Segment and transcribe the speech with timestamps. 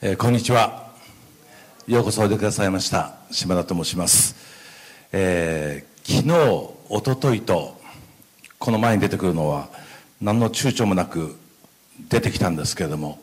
[0.00, 0.92] えーこんにちは。
[1.88, 3.16] ようこそおいでくださいました。
[3.32, 4.36] 島田と申します、
[5.10, 7.76] えー昨日おとといと
[8.60, 9.68] この前に出てくるのは
[10.20, 11.36] 何の躊躇もなく
[12.08, 13.18] 出てきたんですけれども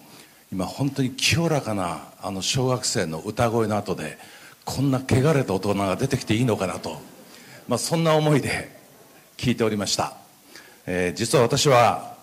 [0.52, 4.18] 今本当に清らかなあの小学生の歌声の後で
[4.66, 7.00] こんな汚れた大人が出てきていいのかなと、
[7.70, 8.70] まあ、そんな思いで
[9.38, 10.18] 聞いておりました、
[10.86, 12.18] えー実は私は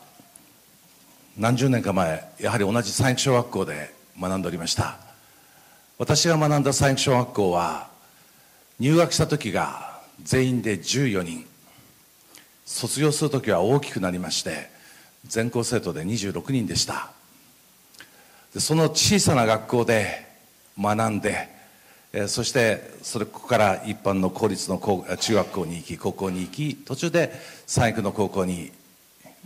[1.38, 4.98] 何十年か前やはり同じ三育小学校で学んでおりました。
[5.98, 7.88] 私が学んだ三育小学校は
[8.78, 11.46] 入学した時が全員で14人。
[12.64, 14.70] 卒業する時は大きくなりまして
[15.26, 17.10] 全校生徒で26人でした。
[18.54, 20.26] でその小さな学校で
[20.78, 21.48] 学んで
[22.12, 27.32] えそしてそれここから一般の公立の高中学校に行き高校に行き途中で
[27.66, 28.70] 三育の高校に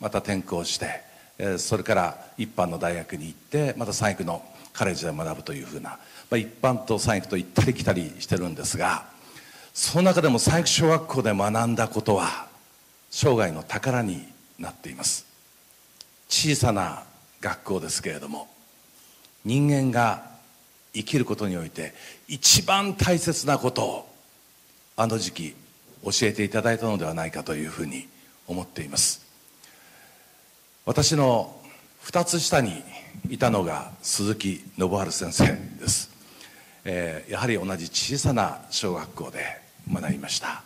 [0.01, 1.01] また転校して
[1.38, 4.43] えそれから一般の大学に行ってまた三育の
[4.77, 5.98] カレッジで学ぶというふうな、ま
[6.33, 9.07] あ、一般と三育と行ったり来たりしてるんですが
[9.73, 12.46] その中でも三育小学校で学んだことは
[13.10, 14.27] 生涯の宝に
[14.59, 15.27] なっています。
[16.29, 17.05] 小さな
[17.41, 18.49] 学校ですけれども
[19.45, 20.24] 人間が
[20.93, 21.95] 生きることにおいて
[22.27, 24.09] 一番大切なことを
[24.96, 25.57] あの時期
[26.02, 28.09] 教えていただいたのではないかというふうに
[28.46, 29.24] 思っています。
[30.85, 31.55] 私の
[32.05, 32.83] 2つ下に
[33.28, 35.45] いたのが鈴木信春先生
[35.80, 36.10] です、
[36.84, 39.60] えーやはり同じ小さな小学校で
[39.92, 40.62] 学びました。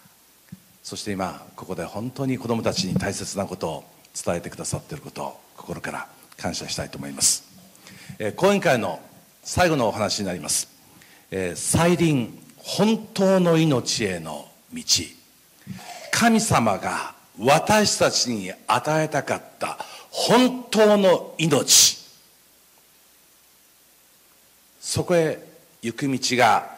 [0.83, 3.85] そして今ここで本当に子どもたちに大切なことを
[4.25, 7.45] 伝えてくださっていることを心から感謝したいと思います、
[8.19, 9.01] えー講演会の
[9.43, 10.69] 最後のお話になります、
[11.31, 14.83] えー再臨本当の命への道。
[16.13, 19.79] 神様が私たちに与えたかった
[20.11, 22.00] 本当の命。
[24.81, 25.39] そこへ
[25.83, 26.75] 行く道が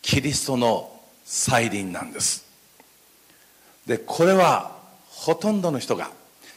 [0.00, 0.90] キリストの
[1.24, 2.44] 再臨なんです。
[3.86, 4.76] でこれは
[5.08, 6.10] ほとんどの人が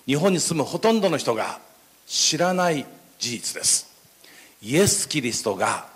[0.06, 1.60] 日本に住むほとんどの人が
[2.08, 2.86] 知らない
[3.20, 3.94] 事実です。
[4.62, 5.88] イエス・キリストが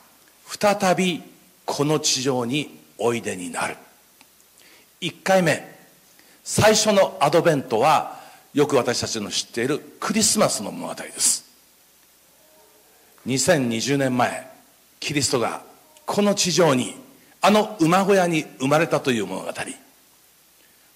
[0.45, 1.23] 再び
[1.65, 3.77] この地上においでになる。
[5.01, 5.77] 1回目
[6.43, 8.19] 最初のアドベントは
[8.53, 11.45] よく私たちの知っているクリスマスの物語です。
[13.27, 14.48] 2020年前
[14.99, 15.61] キリストが
[16.05, 16.95] この地上に
[17.41, 19.51] あの馬小屋に生まれたという物語。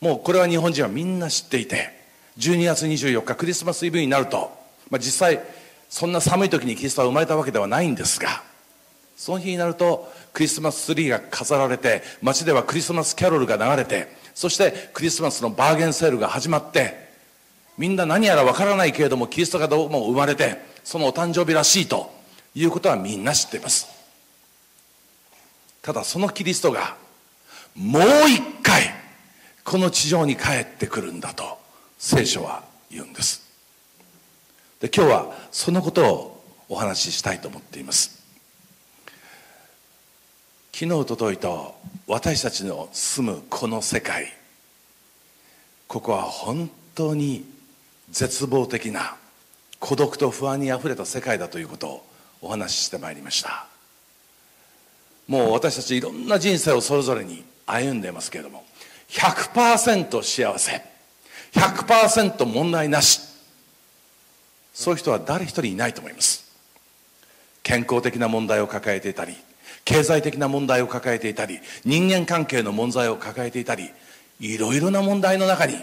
[0.02, 1.92] もうこれは日本人はみんな知っていて
[2.38, 4.52] 12月24日クリスマスイブになると、
[4.90, 5.42] まあ、実際
[5.90, 8.44] そんな寒い時にキリストは生まれたわけではないんですが
[9.16, 16.98] その日になるとクリスマスツリーが飾られて街ではクリスマスキャロルが流れてそしてクリスマスのバーゲンセールが始まって
[17.78, 22.12] みんな何やらわからないけれどもキリストがどうも生まれてそのお誕生日らしいと
[22.56, 23.93] いうことはみんな知っています。
[25.84, 26.96] ただそのキリストが
[27.76, 28.94] もう一回
[29.64, 31.60] この地上に帰ってくるんだと
[31.98, 33.44] 聖書は言うんです。
[34.80, 38.24] で今日はそのことをお話ししたいと思っています。
[40.72, 41.76] 昨日おとといと
[42.08, 44.34] 私たちの住むこの世界
[45.88, 47.46] ここは本当に
[48.10, 49.18] 絶望的な
[49.80, 52.06] 孤独と不安にあふれた世界だということを
[52.42, 53.73] お話ししてまいりました。
[55.34, 58.64] もう私たちいろんな人生をそれぞれに歩んでますけれども
[59.10, 60.82] 100%幸せ。
[61.54, 63.20] 100%問題なし。
[64.76, 66.46] そういう人は誰一人いないと思います。
[67.64, 69.36] 健康的な問題を抱えていたり
[69.86, 73.90] 経済的な問題を抱えていたり人間関係の問題を抱えていたり
[74.40, 75.78] いろいろな問題の中に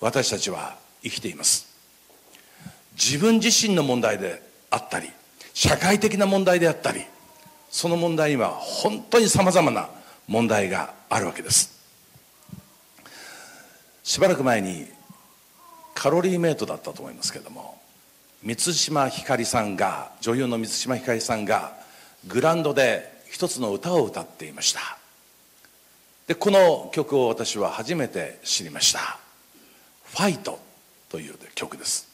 [0.00, 1.66] 私たちは生きています。
[2.96, 5.08] 自分自身の問題であったり
[5.54, 7.06] 社会的な問題であったり
[7.70, 9.88] その問題には本当にさまざまな
[10.26, 11.78] 問題があるわけです。
[14.02, 14.86] しばらく前に
[15.94, 17.80] カロリーメイトだったと思いますけれども
[18.42, 21.76] 満島ひかりさんが女優の満島ひかりさんが
[22.26, 24.80] グランドで一つの歌を歌っていました。
[26.26, 29.18] でこの曲を私は初めて知りました
[30.10, 30.58] 「ファイト」
[31.10, 32.08] という曲です。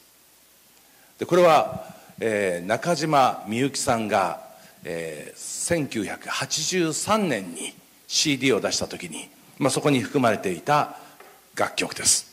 [1.17, 4.46] でこれは、えー中島みゆきさんが、
[4.83, 7.73] えー1983年に
[8.07, 10.95] CD を出した時に、まあ、そこに含まれていた
[11.55, 12.27] 楽曲です。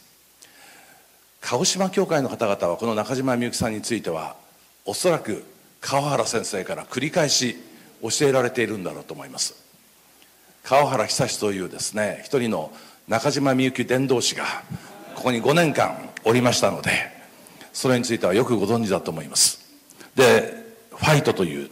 [1.40, 4.36] 鹿児島教会の方々はこの中島みゆきさんについては
[4.84, 5.44] おそらく
[5.80, 7.56] 川原先生から繰り返し
[8.00, 9.54] 教えられているんだろうと思います。
[10.62, 12.72] 川原久志というですね一人の
[13.08, 14.44] 中島みゆき伝道師が
[15.14, 16.90] ここに5年間おりましたので
[17.72, 19.60] それについてはよくご存知だと思います。
[20.14, 20.54] で
[20.94, 21.70] 「ファイト」という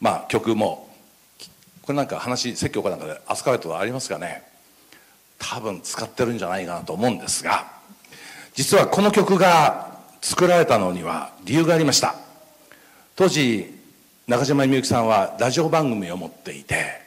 [0.00, 0.88] まあ曲も。
[1.82, 4.42] これなんか話説教かなんかで扱われたことありますかね。
[5.38, 7.66] 多分使ってるんじゃないかなと思うんですが。
[8.54, 12.14] 実はこの曲が作られたのには理由がありました。
[13.16, 13.74] 当時
[14.26, 17.00] 中島みゆきさんはラジオ番組を持っていて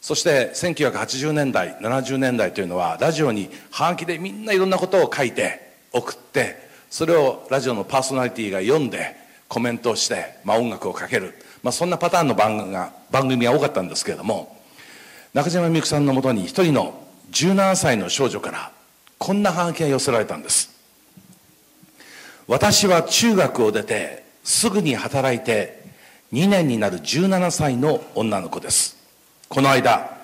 [0.00, 9.16] そして1980年代70年代というのはラジオにはがきでみんないろんなことを書いて送ってそれをラジオのパーソナリティが読んで
[9.48, 11.34] コメントをして、まあ、音楽をかける、
[11.68, 14.56] まあ、そんなパターンの番組が番組が多かったんですけれども
[15.34, 18.72] 中島みゆきさんのもとに一人の17歳の少女から
[19.18, 20.70] こんなはがきが寄せられたんです。
[22.46, 25.82] 私は中学を出てすぐに働いて
[26.32, 28.96] 2年になる17歳の女の子です。
[29.50, 30.16] この間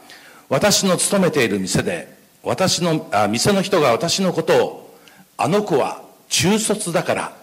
[0.49, 4.99] 私の勤めている店で私のあ店の人が私のことを
[5.37, 6.01] あの子は
[6.31, 7.37] 中卒だから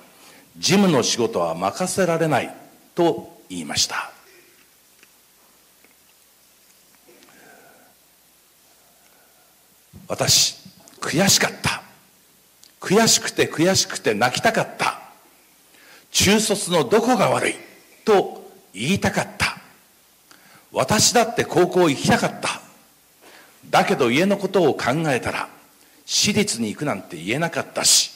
[0.58, 2.52] 事務の仕事は任せられない
[2.96, 4.10] と言いました。
[10.08, 10.58] 私
[11.02, 11.84] 悔しかった。
[12.80, 15.02] 悔しくて悔しくて泣きたかった。
[16.12, 17.56] 中卒のどこが悪い？
[18.06, 19.58] と言いたかった。
[20.72, 22.62] 私だって高校行きたかった。
[23.70, 25.50] だけど家のことを考えたら
[26.06, 28.12] 私立に行くなんて言えなかったし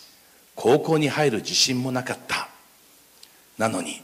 [0.55, 2.47] 高校に入る自信もなかった。
[3.57, 4.01] なのに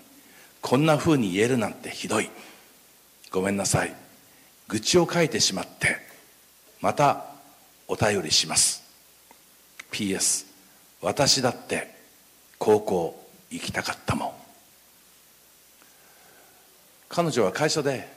[0.61, 2.29] こんな風に言えるなんてひどい。
[3.31, 3.95] ごめんなさい。
[4.67, 5.97] 愚痴を書いてしまって
[6.79, 7.25] また
[7.87, 8.83] お便りします。
[9.91, 10.45] PS
[11.01, 11.93] 私だって
[12.57, 14.31] 高校行きたかったもん。
[17.09, 18.07] 彼女は会社で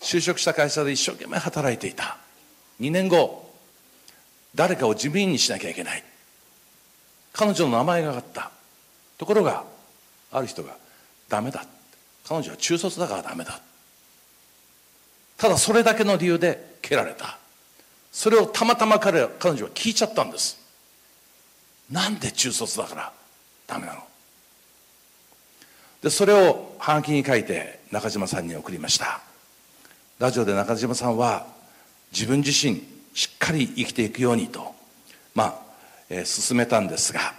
[0.00, 2.16] 就職した会社で一生懸命働いていた。
[2.80, 3.52] 2年後
[4.54, 6.04] 誰かを事務員にしなきゃいけない。
[7.32, 8.50] 彼女の名前が上がった。
[9.18, 9.64] ところが
[10.30, 10.76] ある人が
[11.28, 11.64] ダメだ
[12.26, 13.60] 彼女は中卒だからダメだ。
[15.36, 17.38] ただそれだけの理由で蹴られた。
[18.12, 20.58] それをたまたま彼彼女は聞いちゃったんです。
[21.90, 23.12] なんで中卒だから
[23.66, 24.00] ダメなの？
[26.02, 29.20] でそれをはがきに書いて中島さんに送りました。
[30.18, 31.46] ラジオで中島さんは
[32.12, 32.82] 自分自身
[33.14, 34.74] しっかり生きていくようにと
[35.34, 35.54] まあ、
[36.08, 37.34] えー、進めたんですが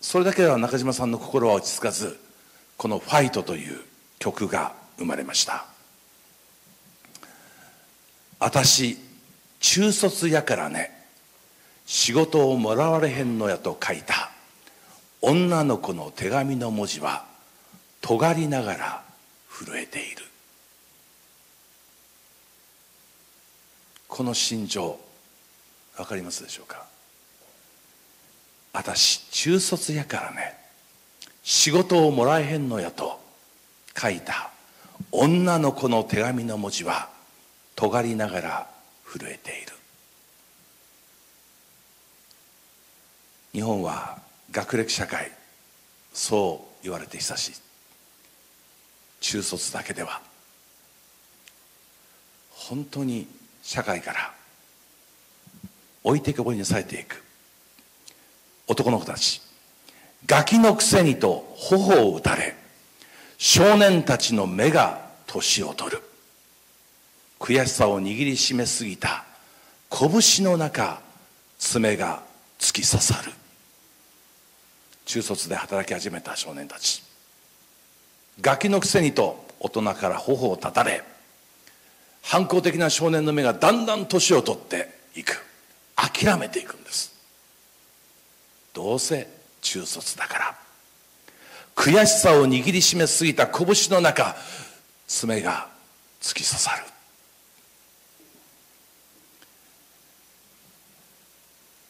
[0.00, 2.18] それだけでは中島さんの心は落ち着かず
[2.76, 3.80] この「ファイト」という
[4.22, 5.64] 曲が生まれました。
[8.38, 8.96] 私
[9.58, 10.92] 中卒やからね
[11.86, 14.30] 仕事をもらわれへんのやと書いた
[15.22, 17.24] 女の子の手紙の文字は
[18.00, 19.02] 尖りながら
[19.50, 20.22] 震えている。
[24.06, 25.00] この心情
[25.96, 26.86] 分かりますでしょうか？
[28.72, 30.54] 私中卒やからね
[31.42, 33.20] 仕事をもらえへんのやと
[33.98, 34.50] 書いた。
[35.10, 37.10] 女の子の手紙の文字は
[37.74, 38.70] 尖りながら
[39.04, 39.72] 震えている。
[43.52, 44.18] 日本は
[44.50, 45.30] 学歴社会。
[46.14, 47.52] そう言われて久しい
[49.20, 50.20] 中卒だけでは。
[52.50, 53.26] 本当に
[53.62, 54.32] 社会から
[56.04, 57.22] 置いてけぼりにされていく。
[58.66, 59.40] 男の子たち。
[60.26, 62.61] ガキのくせにと頬を打たれ。
[63.44, 66.00] 少年たちの目が年を取る。
[67.40, 69.24] 悔しさを握りしめすぎた
[69.90, 71.00] 拳の中
[71.58, 72.22] 爪が
[72.60, 73.32] 突き刺さる。
[75.06, 77.02] 中卒で働き始めた少年たち。
[78.40, 81.02] ガキのくせにと大人から頬を立たれ
[82.22, 85.44] 反抗的な少年の目がだんだん年を取っていく。
[85.96, 87.12] 諦めていくんです。
[88.72, 89.26] どうせ
[89.62, 90.61] 中卒だから。
[91.74, 94.36] 悔しさを握りしめすぎた拳の中
[95.06, 95.68] 爪が
[96.20, 96.84] 突き刺さる。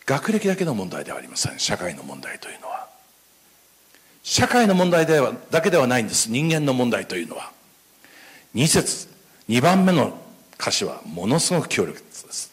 [0.07, 1.59] 学歴だけの問題ではありません。
[1.59, 2.89] 社会の問題というのは。
[4.23, 6.31] 社会の問題ではだけではないんです。
[6.31, 7.51] 人間の問題というのは。
[8.55, 9.09] 2節
[9.49, 10.19] 2番目の
[10.59, 12.51] 歌詞はものすごく強力です。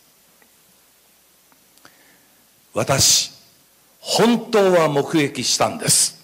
[2.74, 3.32] 私
[4.00, 6.19] 本当は目撃したんです。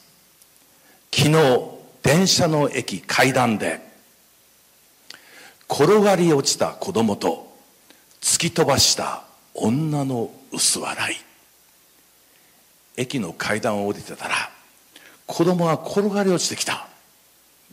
[1.18, 1.72] 昨日
[2.04, 3.80] 電車の駅階段で
[5.72, 7.56] 転がり落ちた子供と
[8.22, 11.16] 突き飛ばした女の薄笑い。
[12.98, 14.36] 駅の階段を降りてたら
[15.26, 16.86] 子供が転がり落ちてきた。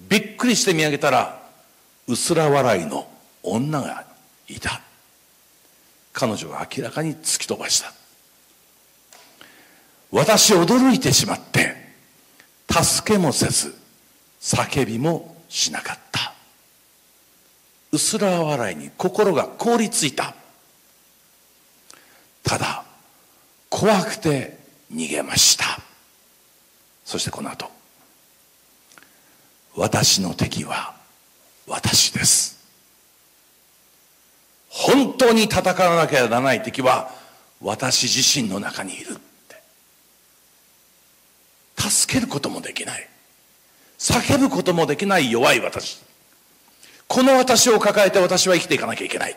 [0.09, 1.43] びっくりして見上げたら
[2.07, 3.09] 薄ら笑いの
[3.43, 4.05] 女が
[4.47, 4.81] いた。
[6.13, 7.93] 彼女が明らかに突き飛ばした。
[10.13, 11.82] 私驚いてしまって
[12.73, 13.75] 助けもせず
[14.41, 16.33] 叫びもしなかった。
[17.93, 20.35] 薄ら笑いに心が凍りついた。
[22.43, 22.85] ただ
[23.69, 24.59] 怖くて
[24.93, 25.79] 逃げました。
[27.05, 27.71] そしてこの後
[29.77, 30.95] 私の敵は
[31.67, 32.63] 私です。
[34.69, 37.11] 本当に戦わなければならない敵は
[37.61, 39.19] 私自身の中にいる。
[41.91, 43.09] 助けることもできない。
[43.99, 46.03] 叫ぶこともできない弱い私。
[47.09, 49.37] この私を抱えて私は生きていかなきゃいけない。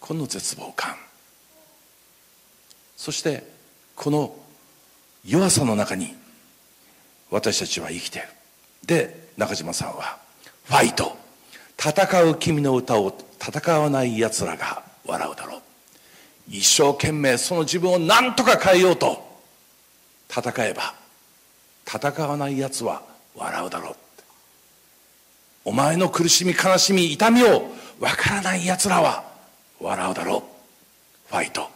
[0.00, 0.96] この絶望感。
[2.96, 3.44] そして
[3.96, 4.36] この
[5.24, 6.14] 弱さの中に
[7.30, 8.28] 私たちは生きている。
[8.84, 10.18] で中島さんは
[10.66, 11.16] 「ファイト。
[11.78, 15.41] 戦う君の歌を戦わないやつらが笑うだろう」
[16.52, 19.26] 一生懸命その自分を何とか変えようと
[20.28, 20.94] 戦えば
[21.86, 23.02] 戦わないやつは
[23.34, 23.96] 笑うだろう
[25.64, 29.24] お前の苦しみ悲しみ痛みを分からないやつらは
[29.80, 31.28] 笑うだろう。
[31.28, 31.68] ファイト。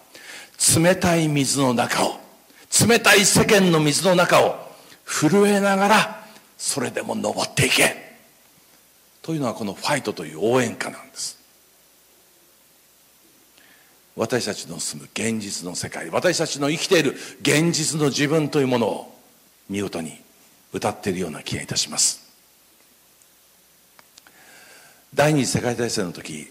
[0.80, 2.18] 冷たい水の中を
[2.88, 4.56] 冷たい世間の水の中を
[5.04, 8.16] 震えながらそれでも登っていけ。
[9.23, 11.36] というのはこのファイトという応援歌なんです。
[14.16, 19.18] 私たちの住む現実の世界私たちの生きている現実の自分というものを
[19.68, 20.18] 見事に
[20.73, 22.25] 歌っているような気がいたします。
[25.14, 26.50] 第二次世界大戦の時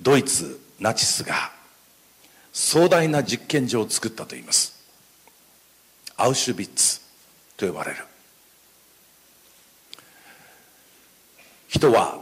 [0.00, 1.52] ドイツナチスが
[2.52, 4.80] 壮大な実験場を作ったといいます。
[6.16, 7.00] アウシュビッツ
[7.56, 7.98] と呼ばれる。
[11.68, 12.18] 人は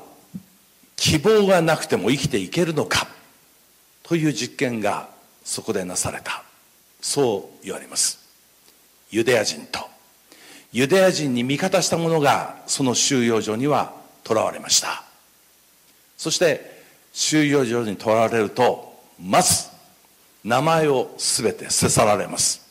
[0.97, 3.18] 希望がなくても生きていけるのか。
[4.09, 5.11] という実験が
[5.45, 6.43] そこでなされた。
[7.03, 8.19] そう言われます。
[9.11, 9.81] ユダヤ人と。
[10.73, 13.93] ユダヤ人に味方した者がその収容所には
[14.27, 15.05] 囚われました。
[16.17, 19.69] そして収容所に囚われるとまず
[20.43, 22.67] 名前を全て捨て去られます。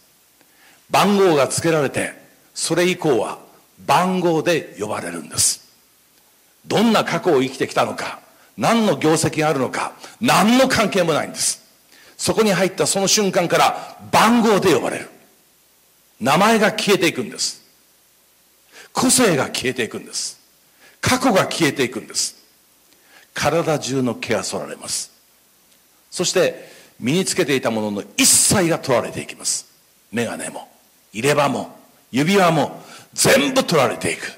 [0.89, 2.13] 番号が付けられて
[2.55, 3.37] それ以降は
[3.85, 5.71] 番号で呼ばれるんです。
[6.65, 8.21] どんな過去を生きてきたのか
[8.57, 11.63] 何の業績があるのか何の関係もないんです。
[12.17, 15.09] そこに入ったその瞬間から番号で呼ばれる。
[16.19, 17.61] 名前が消えていくんです。
[18.91, 20.39] 個性が消えていくんです。
[20.99, 22.35] 過去が消えていくんです。
[23.35, 25.11] 体中の毛が剃られます。
[26.09, 29.67] そして身につけていたものの一切が取られていきます。
[30.11, 30.67] 眼鏡も
[31.13, 31.77] 入れ歯も
[32.11, 32.81] 指輪も
[33.13, 34.33] 全部取られていく。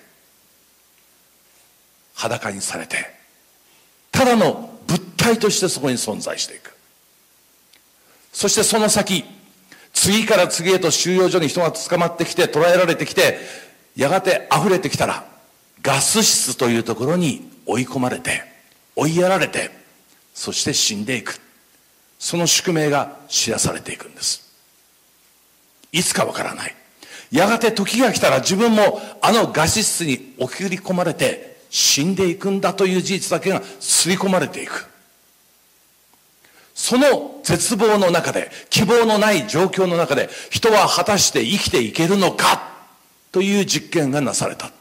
[2.16, 3.19] 裸にされて
[4.20, 6.76] ただの物体としてそこに存在していく。
[8.34, 9.24] そしてその先
[9.94, 13.40] 次から次へと収容所に人が捕まってきて捕らえられてきて
[13.96, 15.24] やがて溢れてきたら
[15.82, 18.44] ガス室というところに追い込まれて
[18.98, 19.72] 追いやられて
[20.34, 21.40] そして死んでいく。
[22.20, 24.54] その宿命が知らされていくんです。
[25.94, 26.76] いつかわからない。
[27.32, 34.88] やがて時が来たら自分もあのガス室に送り込まれて死んでいくんだという事実だけが刷り込まれていく。
[36.74, 42.72] その絶望の中で希望のない状況の中で人は果たして生きていけるのか
[43.32, 44.72] という実験がなされた。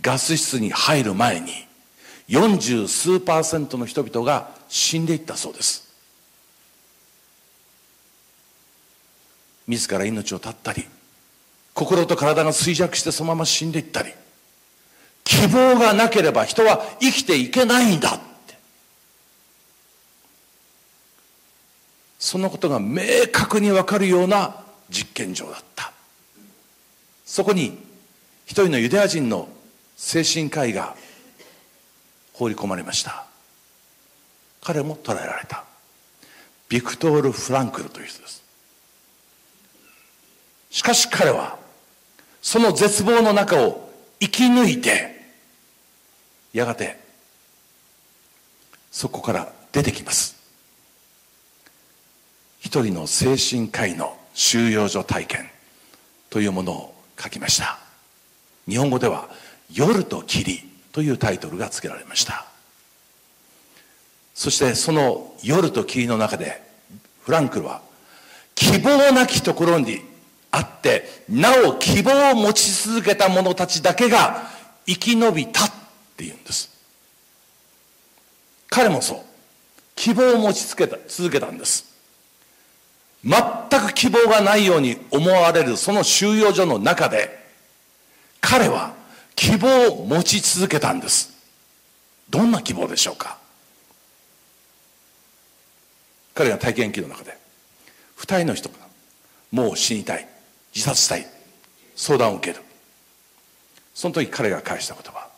[0.00, 1.66] ガス室に入る前に
[2.28, 5.92] 40数パーセントの人々が死んでいったそうです。
[9.66, 10.86] 自ら命を絶ったり
[11.74, 14.12] 心と体が衰弱してそのまま死んでいったり
[15.24, 18.58] 希望がなければ人は生きていけないんだって。
[22.18, 23.02] そのことが明
[23.32, 25.92] 確に分かるような実験場だった。
[27.24, 27.78] そこに
[28.44, 29.48] 一人のユダヤ人の
[29.96, 30.94] 精神科医が
[32.34, 33.24] 放り込まれました。
[34.62, 35.64] 彼も捕らえられた。
[36.68, 38.42] ビクトール・フランクルという人です。
[40.70, 41.63] しかし彼は
[42.44, 45.18] その絶望の中を生き抜いて
[46.52, 47.00] やがて
[48.92, 50.36] そこから出てきます。
[52.60, 55.50] 一人の精神科医の収容所体験
[56.28, 57.78] というものを書きました。
[58.68, 59.30] 日本語では
[59.72, 62.46] 「夜と霧」というタイトルが付けられました。
[64.34, 66.62] そしてその「夜と霧」の中で
[67.22, 67.80] フランクルは
[68.54, 70.13] 希望なきところに
[70.54, 74.48] あってなお希望を持ち続けた者たちだけが
[74.86, 75.72] 生き延びたっ
[76.16, 76.70] ていうんです。
[78.70, 79.18] 彼もそう。
[79.96, 81.92] 希望を持ち続けた続けたんです。
[83.24, 83.34] 全
[83.80, 87.42] く希望がないように思われるその収容所の中で
[88.40, 88.94] 彼は
[89.34, 91.32] 希望を持ち続けたんです。
[92.30, 93.38] どんな希望でしょうか。
[96.32, 97.36] 彼が体験記の中で
[98.14, 98.76] 二人の人が
[99.50, 100.28] もう死にたい。
[100.74, 101.26] 自殺したい。
[101.96, 102.64] 相談を受ける。
[103.94, 105.28] その時彼が返した言葉。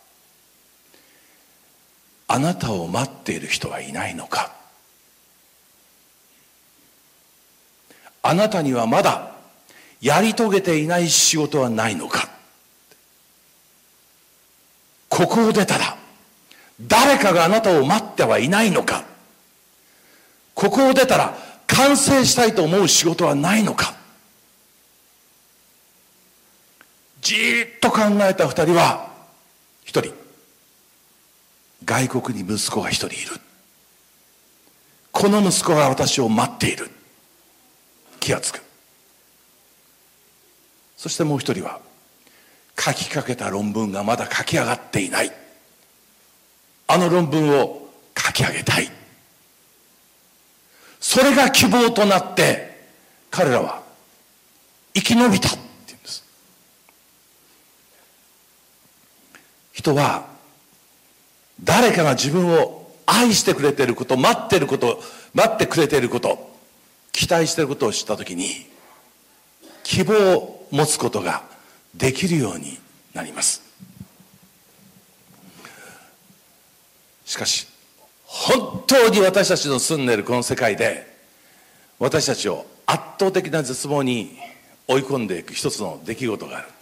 [2.28, 4.52] あなたを待っている人はいないのか。
[8.23, 9.33] あなたにはまだ
[10.00, 12.28] やり遂げていない仕事はないのか。
[15.09, 15.97] ここを出たら
[16.81, 19.05] 誰かがあなたを待ってはいないのか。
[20.55, 23.95] ここを出たら完成したいと思う仕事はないのか。
[27.26, 29.11] じっと考えた二人は
[29.85, 30.14] 一人
[31.85, 33.40] 外国に息子が一人いる。
[35.11, 36.88] この息子が私を待っている。
[38.21, 38.62] 気がつく。
[40.97, 41.80] そしてもう一人は
[42.78, 45.33] 書きかけた論文がまだ書き上がっていない。
[46.87, 48.88] あの論文を書き上げたい。
[51.00, 52.87] それが希望となって
[53.33, 53.83] 彼らは
[54.95, 55.56] 生き延びたって
[55.92, 56.25] いうんです
[59.87, 60.26] 人は
[61.62, 65.00] 誰かが自分を愛してくれていること待ってること
[65.33, 66.50] 待ってくれていること
[67.12, 68.49] 期待していることを知った時に
[69.85, 71.45] 希望を持つことが
[71.95, 72.78] できるように
[73.14, 73.62] なります。
[77.25, 77.69] しかし
[78.25, 81.07] 本当に私たちの住んでいるこの世界で
[81.99, 84.37] 私たちを圧倒的な絶望に
[84.88, 86.75] 追い込んでいく一つの出来事がある。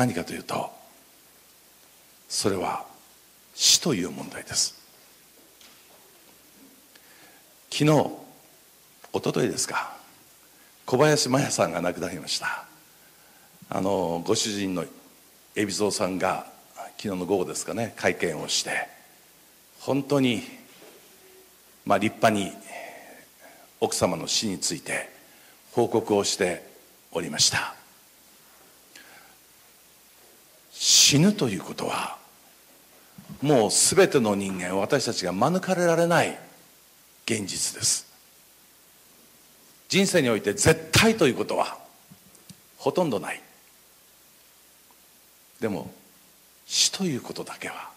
[0.00, 0.70] 何かというと
[2.26, 2.86] それは
[3.54, 4.80] 死という問題です。
[7.70, 9.94] 昨日一昨日ですか
[10.86, 12.64] 小林麻也さんが亡くなりました。
[13.68, 14.86] あのご主人の
[15.54, 16.46] 海老蔵さんが
[16.96, 18.88] 昨日の午後ですかね会見をして
[19.80, 20.42] 本当に
[21.84, 22.52] まあ立派に
[23.80, 25.10] 奥様の死について
[25.72, 26.64] 報告をして
[27.12, 27.79] おりました。
[31.10, 32.18] 死ぬということは
[33.42, 36.38] もう全ての人間私たちが免れられない
[37.26, 38.06] 現実です。
[39.88, 41.78] 人生において絶対ということは
[42.76, 43.42] ほとんどない。
[45.58, 45.90] でも
[46.64, 47.90] 死ということだけは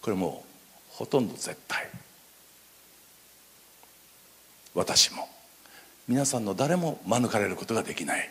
[0.00, 0.44] これも
[0.92, 1.88] うほとんど絶対。
[4.76, 5.28] 私も
[6.06, 8.30] 皆さんの誰も免れることができない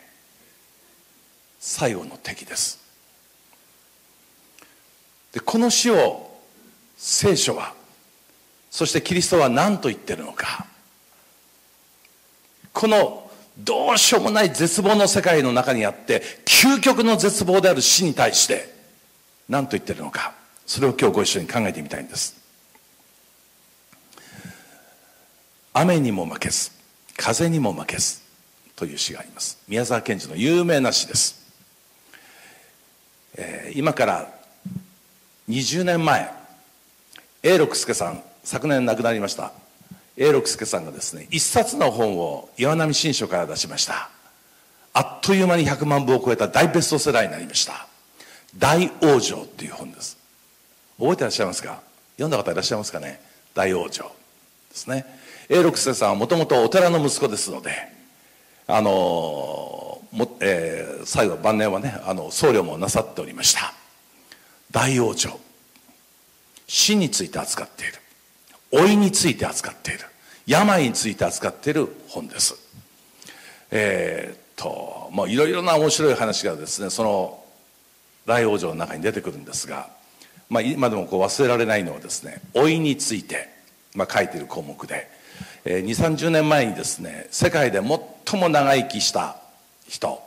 [1.60, 2.85] 最後の敵です。
[5.36, 6.32] でこの死を
[6.96, 7.74] 聖書は
[8.72, 10.66] そしてキリストは何と言ってるのか。
[12.72, 18.74] このどうしようもない絶望の世界の中にあって究極の絶望である死に対して
[19.48, 20.34] 何と言ってるのか。
[20.66, 22.36] それを今日ご一緒に考えてみたいんです。
[25.74, 26.72] 雨にも負けず
[27.18, 28.22] 風にも負けず
[28.78, 29.58] という詩があります。
[29.68, 31.46] 宮沢賢治の有名な詩です、
[33.36, 34.35] えー、今から
[35.50, 36.32] 20年前
[37.44, 39.52] 永六輔さん昨年亡くなりました。
[40.18, 44.10] 永六輔さんがですね一冊の本を岩波新書から出しました。
[44.94, 47.86] あっという間に100万部を超えた大ベストセラーになりました
[48.58, 50.18] 「大往生」っていう本です。
[50.98, 51.82] 覚えてらっしゃいますか？
[52.16, 53.20] 読んだ方いらっしゃいますかね？
[53.54, 54.10] 大往生で
[54.74, 55.06] すね。
[55.50, 57.72] 永六輔さんはもともとお寺の息子ですので
[58.68, 63.74] あのも、えー、最後晩年はねあの僧侶もなさっておりました。
[64.76, 65.30] 大往生
[66.68, 67.94] 死について扱っている。
[68.74, 70.02] 老いについて扱っている。
[70.46, 72.58] 病について扱っている本です。
[73.72, 77.42] えー、っとまあいろいろな面白い話がですねその
[78.26, 79.90] 大往生の中に出てくるんですが、
[80.50, 83.48] まあ、今でもこう忘れられないのはですね老いについて、
[83.96, 85.10] まあ、書いている項目で、
[85.64, 89.38] えー、2 3 0年前にですね世界で最も長生きした
[89.88, 90.22] 人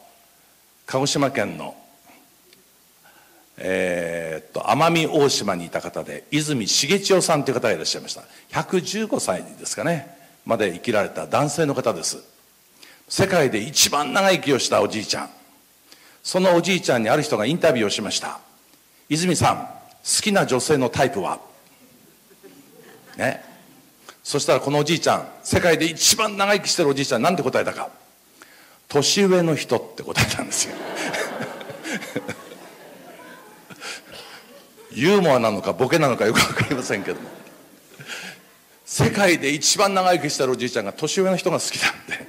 [0.87, 1.75] 鹿児島県の
[3.61, 8.23] えー、っと奄美大島にいた方で泉重千代さんという方がいらっしゃいました。
[8.51, 10.17] 115歳ですかね。
[10.47, 12.19] まで生きられた男性の方です。
[13.09, 15.31] 世界で一番長生きをしたおじいちゃん。
[16.23, 18.39] そのおじいちゃんにある人がインタビューをしました。
[19.09, 21.41] 泉さん好きな女性のタイプは？
[23.17, 23.43] ね。
[24.23, 27.89] そしたらこのおじいちゃん世界で一番長生きしてるおじいちゃん何て答えたか？
[28.89, 30.75] 年上の人って答えたんですよ。
[34.99, 37.29] ユーモアなのかボケなのかよく分かりませんけども。
[38.85, 42.17] 世界で一番長生きしてるおじいちゃんが年上の人が好きなんで。
[42.17, 42.27] で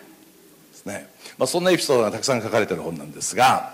[0.74, 1.10] すね。
[1.40, 3.74] まあ、そんなエピソードがたくさん書かれてる本なんですが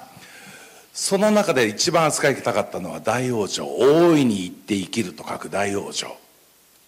[0.94, 6.16] その中で一番扱いたかったのは大往生大いに言って生きると書く大往生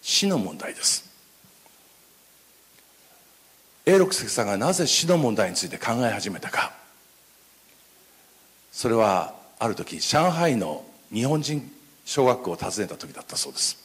[0.02, 1.04] 死の問題です。
[3.86, 6.72] 永六関さんがなぜ死の問題について考え始めたか。
[8.72, 11.70] それはある時上海の日本人
[12.08, 13.78] 小学校を訪ねた時だったそうです。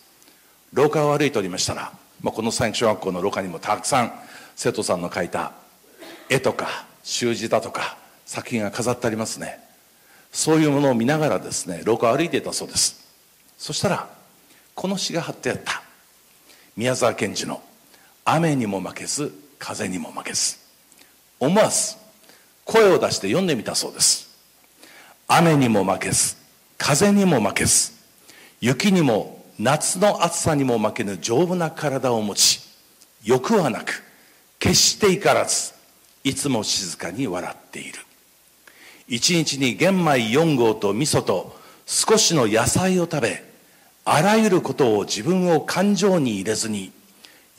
[0.72, 4.12] 廊下を歩いておりましたら、まあ、この三育小学校の廊下にもたくさん
[4.54, 5.52] 生徒さんの描いた
[6.28, 9.58] 絵とか習字だとか作品が飾ってありますね。
[10.30, 13.04] そういうものを見ながらですね廊下を歩いていたそうです。
[13.58, 14.08] そしたら
[14.76, 15.82] この詩が貼ってあった。
[16.76, 17.60] 宮沢賢治の
[18.24, 20.58] 「雨にも負けず風にも負けず」
[21.40, 21.96] 思わず
[22.64, 24.30] 声を出して読んでみたそうです。
[25.26, 26.36] 雨にも負けず
[26.78, 28.01] 風にも負けず。
[28.62, 32.60] 雪にも夏の暑さにも負けぬ丈夫な体を持ち
[33.24, 34.04] 欲はなく
[34.60, 35.72] 決して怒らず
[36.22, 37.98] いつも静かに笑っている。
[39.08, 43.42] 一日に玄米4合と味噌と少しの野菜を食べ
[44.04, 46.92] あらゆることを自分を感情に入れずに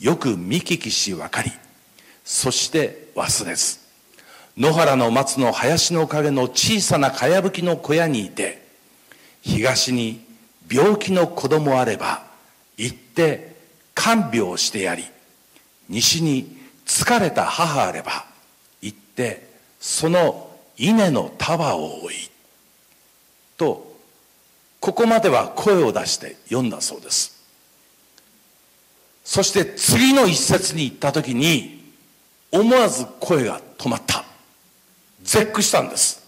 [0.00, 1.52] よく見聞きし分かり
[2.24, 3.78] そして忘れず。
[4.56, 8.66] 野原の松の林の陰の小さなかやぶきの小屋にいて
[9.42, 10.23] 東に
[10.70, 12.24] 病気の子供あれば
[12.76, 13.54] 行って
[13.94, 15.04] 看病してやり
[15.88, 18.24] 西に疲れた母あれば
[18.80, 19.48] 行って
[19.80, 22.14] その稲の束を追い
[23.56, 23.94] と
[24.80, 27.42] ここまでは声を出して読んだそうです。
[29.24, 31.82] そして次の一節に行った時に
[32.52, 34.26] 思わず声が止まった。
[35.22, 36.22] 絶句したんです。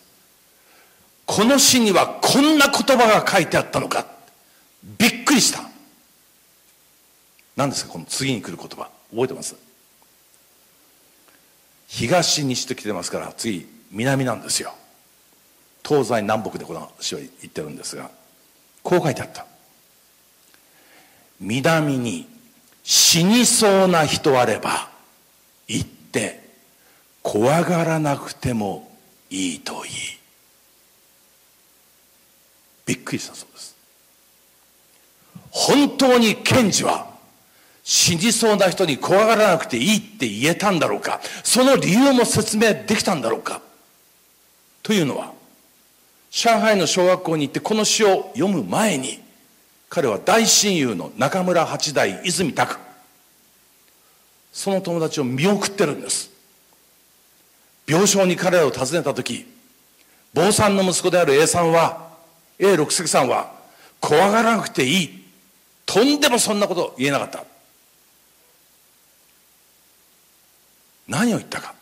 [1.27, 4.07] この詩にはこんな言葉が書いてあったのか。
[4.87, 5.69] びっくりした。
[7.57, 8.91] 何ですかこの次に来る言葉。
[9.11, 9.57] 覚えてます？
[11.89, 14.75] 東西と来てますから次南なんですよ。
[15.85, 18.11] 東西南北でこの詩は言ってるんですが
[18.83, 19.47] こう書いてあった。
[21.41, 22.29] 南に
[22.83, 24.89] 死にそうな人あれば
[25.69, 26.49] 行って
[27.23, 28.91] 怖がらなくても
[29.31, 29.93] いいといい。
[32.87, 33.76] びっくりしたそうです。
[35.59, 37.07] 本当に検事は
[37.83, 41.19] 死にそうな人に怖がらなくていいって言えたんだろうか。
[41.43, 43.63] その理由も説明できたんだろうか。
[44.83, 45.33] というのは
[46.31, 49.19] 上海の小学校に行ってこの詩を読む前に
[49.89, 52.77] 彼は大親友の中村八大泉拓
[54.53, 56.31] その友達を見送ってるんです。
[57.87, 59.47] 病床に彼らを訪ねた時
[60.35, 62.11] 坊さんの息子である A さんは
[62.59, 63.53] A 六関さんは
[64.01, 65.26] 怖がらなくていい。
[65.87, 67.45] とんでもそんなこと言えなかった。
[71.09, 71.75] 何を言ったか。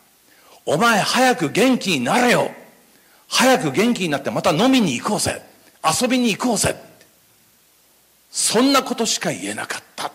[0.67, 2.51] お前早く元気になれよ。
[3.29, 5.43] 早く元気になってまた飲みに行こうぜ。
[5.83, 6.77] 遊びに行こうぜ。
[8.31, 10.13] そんなことしか言えなかった。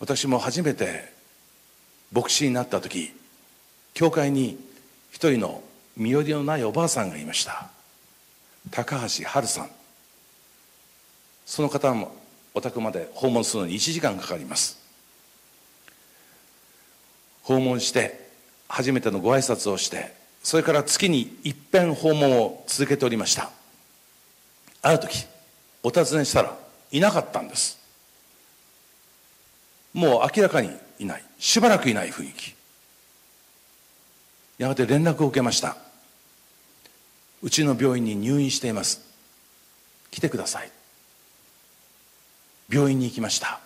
[0.00, 1.12] 私も初めて
[2.12, 3.12] 牧師になった時
[3.94, 4.58] 教会に
[5.10, 5.62] 一人の
[5.96, 7.70] 身寄りのないおばあさんがいました。
[8.70, 9.75] 高橋春さん。
[11.46, 12.14] その方も
[12.52, 14.78] お宅まで訪問するのに1時間かかります。
[17.42, 18.28] 訪問して
[18.68, 23.50] 初めてのご挨拶をしてそれから月に一遍訪問を続けておりました。
[24.82, 25.26] ある時
[25.82, 26.56] お尋ねしたら
[26.90, 27.78] いなかったんです。
[29.94, 31.24] もう明らかにいない。
[31.38, 32.54] しばらくいない雰囲気。
[34.58, 35.76] やがて連絡を受けました。
[37.42, 39.00] うちの病院に入院しています。
[40.10, 40.75] 来てください。
[42.68, 43.60] 病院に行きました。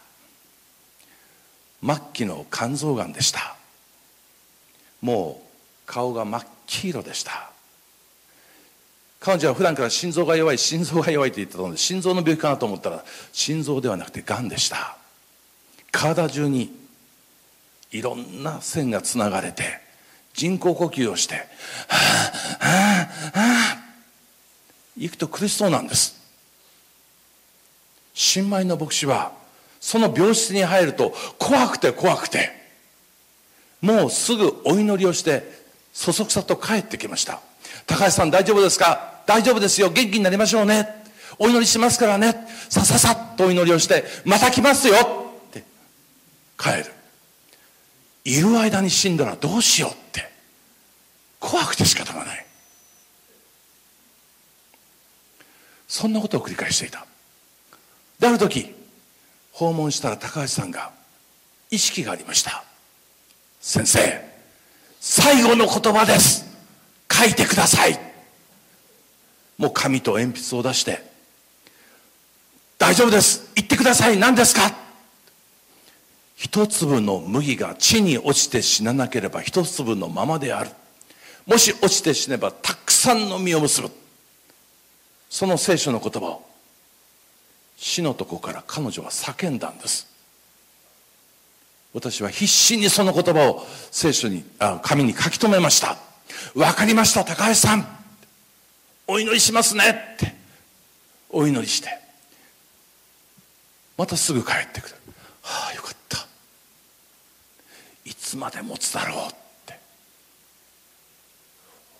[1.82, 3.56] 末期の肝臓がんでした。
[5.00, 5.46] もう
[5.86, 7.50] 顔が真っ黄色でした。
[9.18, 14.96] 彼女は普段から心臓が弱い心臓が弱いと言ってたので心臓の病気かなと思ったら心臓ではなくてがんでした。
[15.92, 16.74] 体中に
[17.90, 19.64] いろんな線がつながれて
[20.32, 21.42] 人工呼吸をしては
[22.60, 23.82] あはあはあ
[24.96, 26.19] 行くと苦しそうなんです。
[28.22, 29.32] 新米の牧師は
[29.80, 32.52] その病室に入ると怖くて怖くて
[33.80, 35.42] もうすぐお祈りをして
[35.94, 37.40] そそくさと帰ってきました。
[37.86, 39.22] 高橋さん大丈夫ですか？
[39.26, 39.88] 大丈夫ですよ。
[39.88, 40.86] 元気になりましょうね。
[41.38, 42.46] お祈りしますからね。
[42.68, 44.96] さささっとお祈りをしてまた来ますよ。
[45.48, 45.64] って
[46.58, 46.92] 帰る。
[48.24, 50.30] いる間に死んだらどうしようって。
[51.40, 52.46] 怖くて仕方がない。
[55.88, 57.06] そんなことを繰り返していた。
[58.20, 58.72] である時
[59.50, 60.92] 訪問したら高橋さんが
[61.70, 62.62] 意識がありました。
[63.60, 64.30] 先生
[65.00, 66.46] 最後の言葉です。
[67.10, 67.98] 書いてください。
[69.58, 71.02] もう紙と鉛筆を出して
[72.78, 73.50] 大丈夫です。
[73.54, 74.18] 言ってください。
[74.18, 74.74] 何ですか？
[76.36, 80.70] 一粒の麦が地に落ちて死ななければ一粒のままである。
[81.46, 83.90] もし落ちて死ねばたくさんの実を結ぶ。
[85.28, 86.49] その聖書の言葉を
[87.80, 90.06] 死のとこから彼女は叫んだんです。
[91.94, 95.96] 私は必死にその言葉を聖書にあ紙に書き留めました。
[96.54, 97.86] 分かりました高橋さん。
[99.08, 100.34] お祈りしますねって。
[101.30, 101.88] お祈りして。
[103.96, 104.96] またすぐ帰ってくる。
[105.40, 106.18] はあよかった。
[108.04, 109.80] いつまで持つだろうって。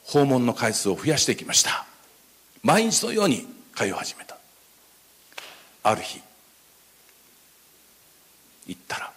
[0.05, 1.87] 訪問の回数を増やしていきました。
[2.63, 4.40] 毎日のように通い始めた。
[5.83, 6.21] ある日
[8.67, 9.13] 行ったら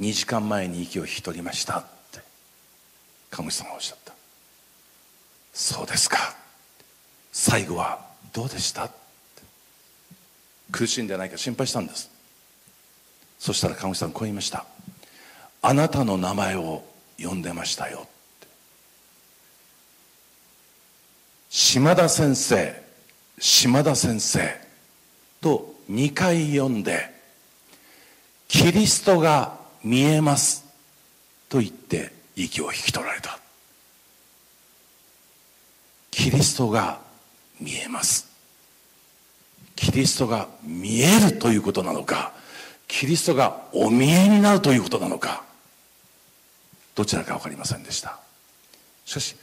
[0.00, 2.20] 2時間前に息を引き取りましたって
[3.30, 4.14] 看護師さんがおっしゃった。
[5.52, 6.34] そうですか。
[7.32, 8.86] 最後はどうでした？
[8.86, 8.94] って。
[10.72, 12.10] 苦しんでないか心配したんです。
[13.38, 14.64] そしたら看護師さんこう言いました。
[15.62, 16.82] あなたの名前を
[17.18, 18.08] 呼んでましたよ
[21.50, 22.82] 島田先生
[23.38, 24.69] 島田先生。
[25.40, 27.10] と2回呼んで
[28.48, 30.64] キリストが見えます
[31.48, 33.38] と言って息を引き取られた。
[36.10, 36.98] キリストが
[37.60, 38.28] 見えます。
[39.76, 42.32] キリストが見えるということなのか
[42.86, 45.42] キリストがお見えになるということなのか
[46.94, 48.18] どちらか分かりませんでした。
[49.06, 49.36] しかし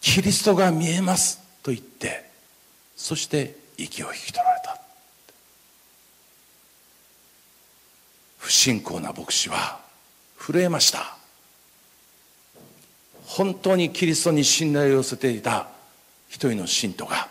[0.00, 2.24] キリストが見えますと言って
[2.96, 4.71] そして息を引き取られた。
[8.42, 9.78] 不信仰な牧師は
[10.36, 11.16] 震えました。
[13.24, 15.68] 本当にキリストに信頼を寄せていた
[16.28, 17.28] 一人の信徒が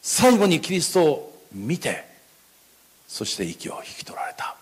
[0.00, 2.04] 最後にキリストを見て
[3.08, 4.54] そして息を引き取られた。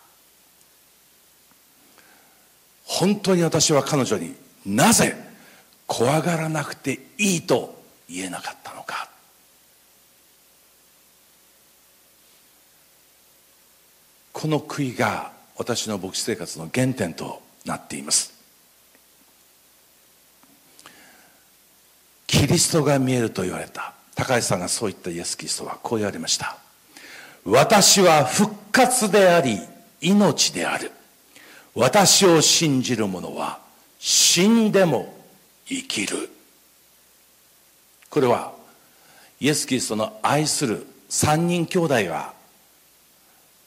[2.87, 5.15] 本当に私は彼女になぜ
[5.87, 7.79] 怖がらなくていいと
[8.09, 9.10] 言えなかったのか。
[14.41, 18.33] この悔いが私の牧師生活の原点となっています。
[22.27, 23.93] キリストが見えると言われた。
[24.15, 26.57] 高橋さんがそう言ったイエス・キリストはこう言われました。
[27.45, 29.59] 私は復活であり
[30.01, 30.91] 命である。
[31.75, 33.61] 私を信じる者は
[33.99, 35.15] 死んでも
[35.67, 36.31] 生きる。
[38.09, 38.55] これは
[39.39, 42.40] イエス・キリストの愛する三人兄弟が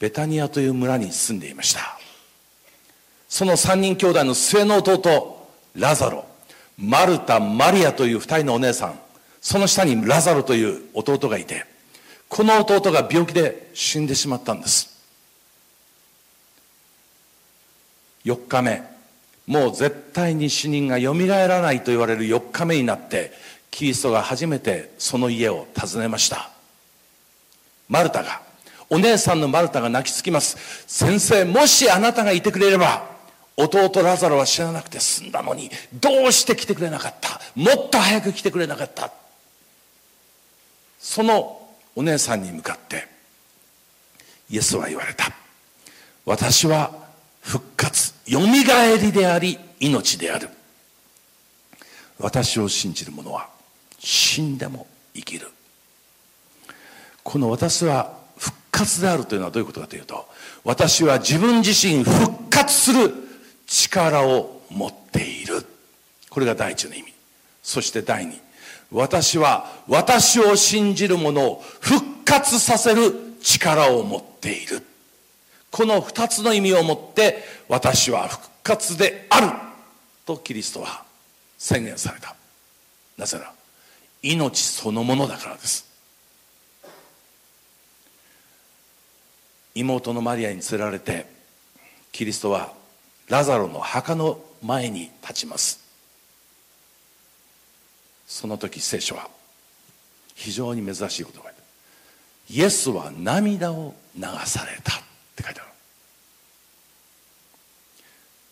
[0.04, 1.98] ベタニアという村に住んでいました。
[3.30, 6.26] その三人兄弟の末の弟ラザロ。
[6.78, 9.00] マルタマリアという二人のお姉さん。
[9.40, 11.66] その下にラザロという弟がいて
[12.28, 14.94] この弟が病気で死んでしまったんです。
[18.26, 18.84] 4日目。
[19.48, 23.32] もう絶対に死人がよみがえらないと言われる4日目になって
[23.72, 26.50] キリストが初めてその家を訪ねました。
[27.88, 28.42] マルタが
[28.94, 30.56] お姉さんのマルタが泣きつきます。
[30.86, 33.12] 先生もしあなたがいてくれれば
[33.58, 37.42] 弟ラザロは死ななくて済んだのにどうして来てくれなかった？
[37.56, 39.12] もっと早く来てくれなかった？
[41.00, 41.60] その
[41.96, 43.08] お姉さんに向かって
[44.50, 45.32] イエスは言われた。
[46.26, 46.92] 私は
[47.42, 50.50] 復活よみがえりであり命である。
[52.20, 53.50] 私を信じる者は
[53.98, 55.50] 死んでも生きる。
[57.24, 58.22] この私は
[58.74, 60.28] 活であるというのはどういうことかというと
[60.66, 63.14] 私は自分自身復活する
[63.68, 65.66] 力を持っている。
[66.30, 67.14] これが第一の意味。
[67.62, 68.40] そして第二。
[68.92, 74.82] 私は私を信じる者を復活させる力を持っている。
[75.72, 79.48] この二つの意味を持って私は復活である。
[80.26, 81.04] とキリストは
[81.58, 82.36] 宣言された。
[83.18, 83.54] なぜなら
[84.22, 85.93] 命そのものだからです。
[89.76, 91.26] 妹のマリアに連れられて
[92.12, 92.74] キリストは
[93.30, 95.80] ラザロの墓の前に立ちます。
[98.28, 99.30] その時聖書は
[100.36, 101.54] 非常に珍しい言葉
[102.50, 104.96] イエスは涙を流されたっ
[105.36, 105.70] て書いてある。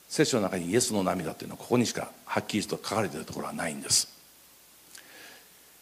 [0.09, 4.07] 聖書の中にイエスの涙というのはここにしかはっきりと書かれているところはないんです。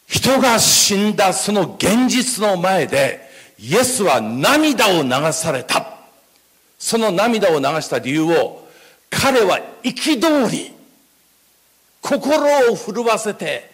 [0.07, 3.28] 人が死んだその現実の前で
[3.61, 5.97] イエスは涙を流された。
[6.77, 8.67] その涙を流した理由を
[9.09, 10.71] 彼は憤り
[12.01, 13.69] 心を震わせて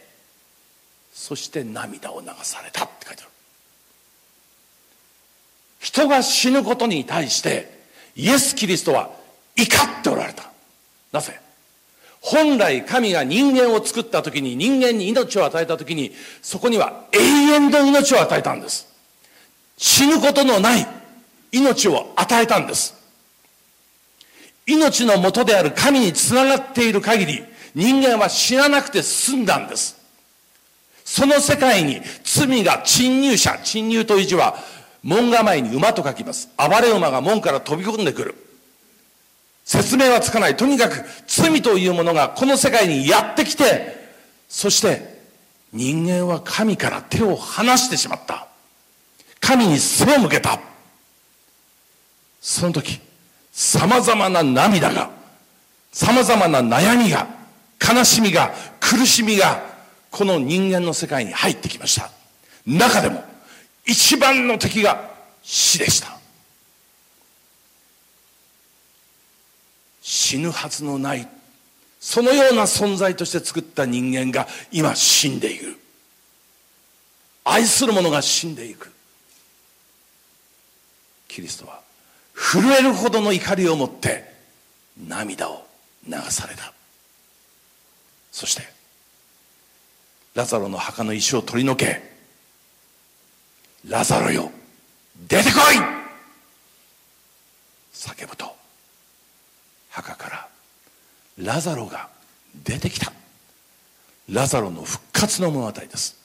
[1.13, 2.85] そして涙を流された。
[2.85, 3.31] って書いてある。
[5.79, 7.71] 人が死ぬことに対して
[8.15, 9.11] イエス・キリストは
[9.55, 9.63] 怒
[9.99, 10.51] っておられた。
[11.11, 11.39] なぜ？
[12.21, 18.94] 本来神が人間を作った時に人間に命を与えた時にそこには永遠の命を与えたんです。
[19.77, 20.87] 死ぬことのない
[21.51, 22.95] 命を与えたんです。
[24.67, 27.43] 命の元である神につながっている限り
[27.75, 29.97] 人間は死ななくて済んだんです。
[31.03, 34.55] その世界に罪が侵入者侵入という字は
[35.03, 36.49] 門構えに馬と書きます。
[36.57, 38.35] 暴れ馬が門から飛び込んでくる。
[39.63, 40.57] 説明はつかない。
[40.57, 43.95] とにかく罪というものがこの世界にやってきて
[44.47, 45.15] そして
[45.73, 48.47] 人間は神から手を離してしまった。
[49.45, 50.59] 神に背を向けた。
[52.41, 52.99] その時
[53.51, 55.09] さまざまな涙が
[55.91, 57.27] さまざまな悩みが
[57.79, 59.61] 悲しみが苦しみが
[60.09, 62.09] この人間の世界に入ってきました。
[62.65, 63.23] 中でも
[63.85, 65.11] 一番の敵が
[65.43, 66.17] 死でした。
[70.01, 71.27] 死ぬはずのない
[71.99, 75.77] そのような存在として作った人間が今死んでいる。
[77.43, 78.94] 愛する者が死んでいく。
[81.27, 81.81] キリストは
[82.33, 84.33] 震えるほどの怒りを持って
[85.07, 85.65] 涙を
[86.07, 86.73] 流された。
[88.31, 88.63] そして
[90.33, 92.01] ラザロの墓の石を取り除け
[93.87, 94.51] ラザロよ
[95.27, 95.77] 出てこい!
[97.93, 98.53] 叫ぶと
[99.89, 100.47] 墓から
[101.37, 102.09] ラザロが
[102.63, 103.11] 出てきた。
[104.29, 106.17] ラザロの復活の物語です。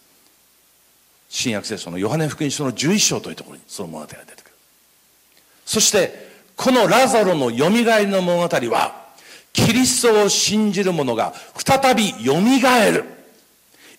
[1.29, 4.40] 新約聖書のヨハネ福音書の11章というところにその物語が出て
[5.71, 9.07] そしてこのラザロのよみがえりの物語は
[9.53, 13.05] キリストを信じる者が再びよみがえる。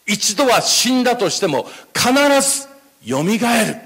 [0.05, 2.67] 一度は死んだとしても必ず
[3.05, 3.77] よみがえる。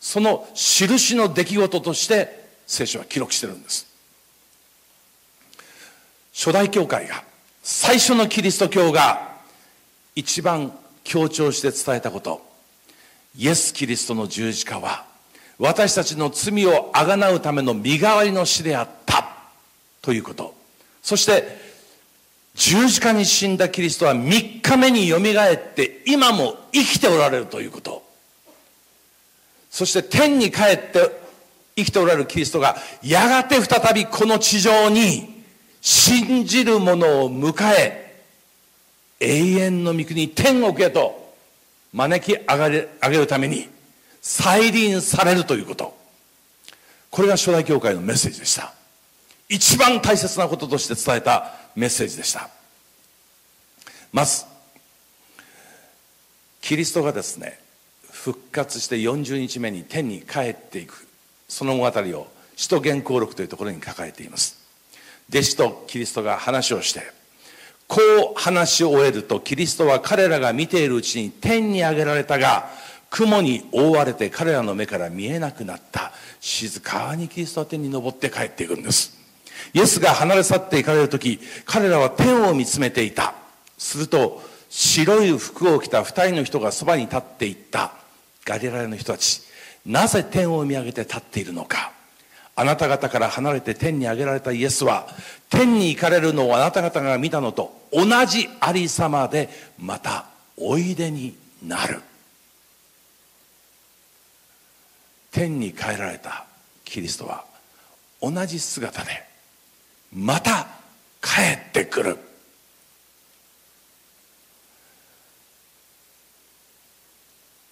[0.00, 3.86] その印の出来事として聖書は記録してるんです。
[6.32, 7.22] 初代教会が
[7.62, 9.36] 最初のキリスト教が
[10.14, 10.72] 一番
[11.04, 12.40] 強調して伝えたこと
[13.36, 15.04] イエス・キリストの十字架は
[15.58, 19.26] 私たちの罪をあがなうための身代わりの死であった。
[20.02, 20.54] ということ。
[21.02, 21.66] そして
[22.54, 28.02] 十字架に死んだキリストは3日目によみがえって今も生きておられるということ。
[29.70, 31.10] そして天に帰って
[31.76, 35.42] 生きておられるキリストがやがて再びこの地上に
[35.82, 38.24] 信じる者を迎え
[39.20, 41.34] 永遠の御国天国へと
[41.92, 42.70] 招き上
[43.10, 43.68] げるために
[44.28, 45.96] 再臨されるということ。
[47.12, 48.74] これが初代教会のメッセージでした。
[49.48, 52.50] 一番大切なこととして伝えたメッセージでした。
[54.12, 54.44] まず
[56.60, 57.60] キリストがですね
[58.10, 61.06] 復活して40日目に天に帰っていく
[61.48, 64.58] その物語を使徒原稿録というところに書かれています。
[65.30, 67.02] 弟子とキリストが話をして
[67.86, 68.00] こ
[68.36, 72.68] う話し終えるとキリストは彼らが見ているうちに天に上げられたが
[73.10, 76.12] 雲に覆われて彼らの目から見えなくなった。
[76.40, 79.16] 静かにキリストは天に昇って帰っていくんです。
[79.72, 83.34] イエスが離れ去っていかれる時彼らは天を見つめていた。
[83.78, 87.92] すると白い服を着た二人の人がそばに立っていった。
[88.44, 89.42] ガリラヤの人たち
[89.84, 91.92] なぜ天を見上げて立っているのか。
[92.58, 95.06] あなた方から離れて天に上げられたイエスは
[95.50, 100.24] 天に行かれるのをあなた方が見たのと同じありさまでまた
[100.56, 102.00] おいでになる。
[105.36, 106.46] 天に帰られた
[106.82, 107.44] キリストは
[108.22, 109.22] 同じ姿で
[110.10, 110.66] また
[111.20, 112.16] 帰ってくる。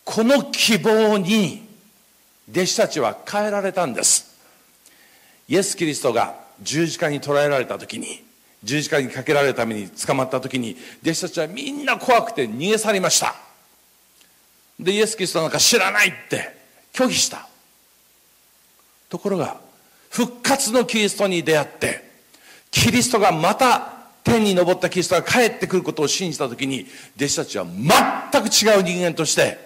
[0.05, 1.67] この希望に
[2.51, 4.37] 弟子たちは変えられたんです。
[5.49, 8.23] イエス・キリストが十字架に捕らえられた時に
[8.63, 13.35] 十字架にかけられるために捕まった時に弟子たちはみんな怖くて逃げ去りました。
[14.79, 16.55] でイエス・キリストなんか知らないって
[16.93, 17.49] 拒否した。
[19.15, 19.61] ところが
[20.11, 22.03] 復活のキリストに出会って
[22.73, 23.93] キリストがまた
[24.25, 29.57] 天に昇ったキリストが帰ってくることを信じた時に弟子たちは全く違う人間として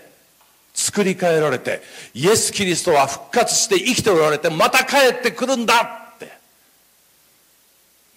[0.75, 1.81] 作り変えられて
[2.13, 6.31] イエス・キリストは復活して生きておられてまた帰ってくるんだって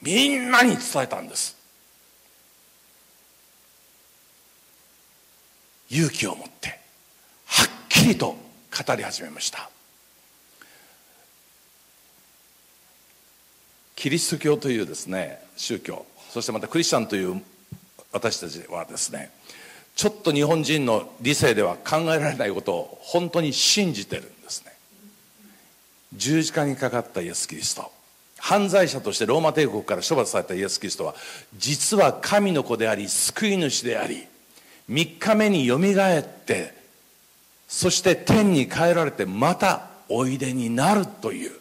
[0.02, 1.56] みんなに伝えたんです。
[5.92, 6.78] 勇気を持って
[7.46, 9.71] はっきりと語り始めました。
[14.02, 17.40] キリスト教というですね宗教そしてまたクリスチャンという
[18.12, 19.30] 私たちはですね
[19.96, 24.72] ちょっと日本人の理性では考えられないことを本当に信じてるんですね。
[26.14, 27.92] 十字架にかかったイエス・キリスト
[28.40, 31.14] 犯罪者としてローマ帝国から処罰されたイエス・キリストは
[31.56, 34.26] 実は神の子であり救い主であり
[34.90, 36.74] 3日目によみがえって
[37.68, 41.61] そして天に帰られてまたおいでになるという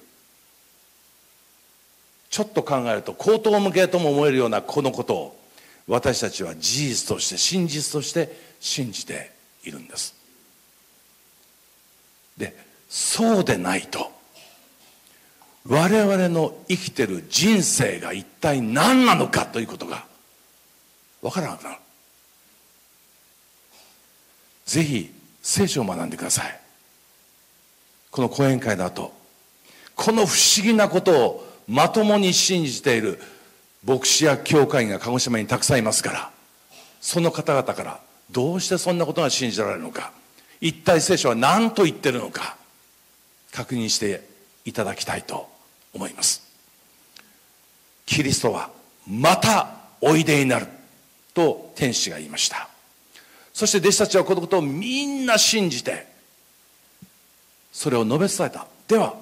[2.31, 5.41] ちょっと考えると口頭向けとも思えるようなこのことを
[5.89, 9.33] 私たちは事実として真実として信じて
[9.65, 10.15] いるんです。
[12.39, 12.57] で
[12.89, 14.11] そうでないと
[15.69, 20.07] 我々の生きてる人生が一体何なのかということが
[21.21, 21.77] 分からなくなる。
[24.67, 25.13] ぜひ
[25.43, 26.61] 聖書を学んでください。
[28.13, 29.13] この講演会の後
[29.97, 33.21] この不思議なことをまともに信じている
[33.87, 36.31] 牧師や教会が鹿児島にたくさんいますから
[37.01, 38.01] その方々から
[38.33, 40.11] どうしてそんなことが信じられるのか
[40.61, 42.57] 一体聖書は何と言ってるのか
[43.53, 44.25] 確認して
[44.65, 45.49] いただきたいと
[45.95, 46.43] 思います。
[48.05, 48.71] キリストは
[49.09, 49.69] また
[50.01, 50.67] おいでになる
[51.33, 52.69] と天使が言いました。
[53.55, 56.07] そして弟子たちはこのことをみんな信じて
[57.73, 58.67] それを述べ伝えた。
[58.87, 59.15] では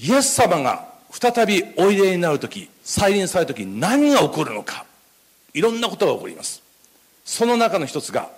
[0.00, 4.84] イエス様が再びおいでになる時再臨される時何が起こるのか。
[5.54, 6.62] いろんなことが起こります。
[7.24, 8.30] その中の一つが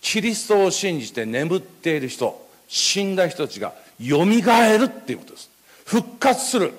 [0.00, 5.50] キリストを信じて眠っている人死んだ人たちがよみがえるっていうことです。
[5.84, 6.72] 復活する。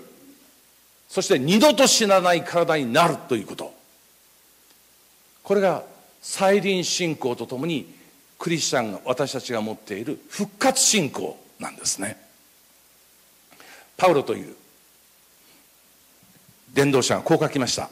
[1.10, 3.74] そして二度と死なない体になるということ。
[5.44, 5.84] これが
[6.22, 7.94] 再臨信仰とともに
[8.40, 12.18] クリスチャンが私たちが持っている復活信仰なんですね。
[13.98, 14.56] パウロという
[16.74, 17.90] 伝道者がこう書きました。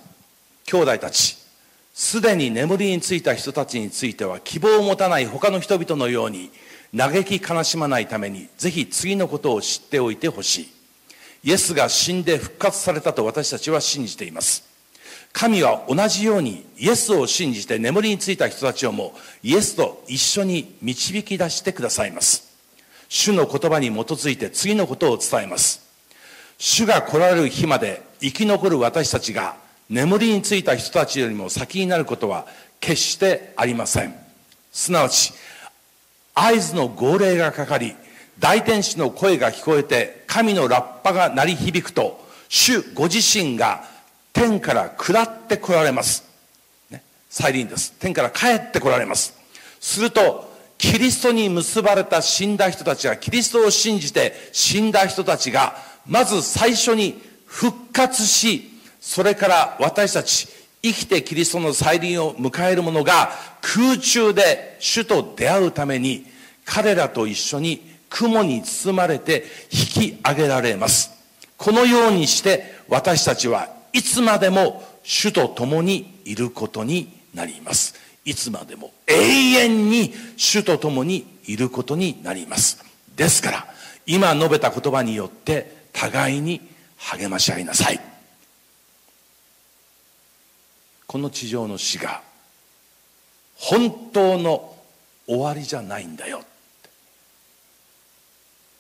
[0.66, 1.38] 兄弟たち。
[1.94, 6.50] すでに眠りについた人たちについては希望を持たない他の人々のように
[6.96, 10.70] 嘆き悲しまないためにぜひ次のことを知っておいてほしい。
[11.44, 14.64] イエスが死んで復活されたと私たちは信じています。
[15.34, 19.14] 神は同じようにイエスを信じて眠りについた人たちをも
[19.44, 22.50] イエスと一緒に導き出してくださいます。
[23.10, 25.82] 主の言葉に基づいて次のことを伝えます。
[26.58, 29.56] 主が来られる日まで生き残る私たちが
[29.90, 32.46] 眠りについた人たちよりも先になることは
[32.80, 34.14] 決してありません。
[34.72, 35.34] すなわち
[36.34, 37.96] 合図の号令がかかり
[38.40, 43.84] 大天使の声が聞こえて神のラッパが鳴り響くと主ご自身が
[44.32, 46.24] 天から下ってこられます、
[46.90, 47.94] ね、再臨です。
[48.00, 49.38] 天から帰ってこられます。
[49.80, 55.76] するとキリストに結ばれた死んだ人たちがキリストを信じて死んだ人たちが
[56.08, 58.70] まず最初に復活し
[59.02, 60.48] それから私たち
[60.82, 63.32] 生きてキリストの再臨を迎える者が
[63.62, 66.26] 空中で主と出会うために
[66.64, 71.12] 彼らと一緒に雲に包まれて引き上げられます。
[71.58, 77.96] このようにして私たちはいつまでも主と共にいることになります。
[78.24, 82.86] いつまでも永遠に主と共にいることになります。
[83.16, 83.68] ですから
[84.06, 86.69] 今述べた言葉によって互いに
[87.00, 88.00] 励まし合いなさい。
[91.10, 92.22] この地上の死が
[93.56, 94.76] 本当の
[95.26, 96.44] 終わりじゃないんだよ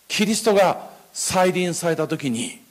[0.08, 2.62] キリストが再臨された時に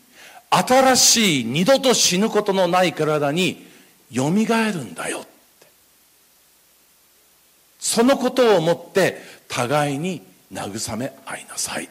[0.51, 3.67] 新しい二度と死ぬことのない体に
[4.13, 5.25] よみがえるんだよ
[7.81, 10.23] そのことをもって互いに
[10.53, 11.89] 慰め合いなさい。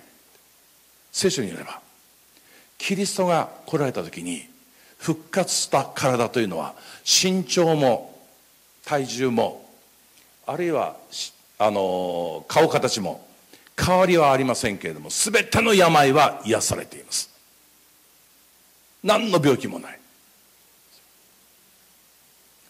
[1.12, 1.82] 聖書によれば
[2.78, 4.46] キリストが来られた時に
[4.98, 6.74] 復活した体というのは
[7.04, 8.18] 身長も
[8.86, 9.70] 体重も
[10.46, 10.96] あるいは
[11.60, 13.28] あの顔形も
[13.78, 17.30] 変わりはありませんけれども全ての病は癒されています。
[19.04, 20.00] 何の病気もない。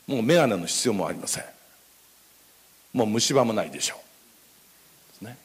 [0.08, 1.44] もう眼鏡の必要もありません。
[2.94, 3.96] もう虫歯もないでしょ
[5.22, 5.26] う。
[5.26, 5.38] ね。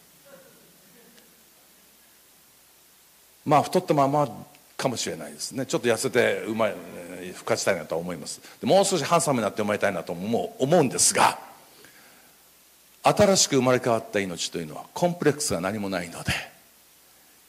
[3.44, 4.28] まあ太ったまま
[4.76, 5.66] かもしれないですね。
[5.66, 6.74] ちょっと痩せてうまい
[7.34, 8.40] 復活したいなと思います。
[8.62, 11.38] もう少しハンサムになって生まれたいなとも思うんですが
[13.02, 16.32] 新しく生まれ変わった命というのはコンプレックスが何もないので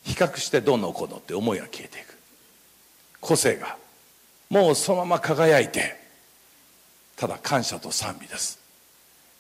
[0.04, 2.18] 比較してどうのこうのって思いが消えていく。
[3.22, 3.78] 個性が
[4.50, 5.96] もうそのまま輝いて
[7.16, 8.60] ただ感謝と賛美です。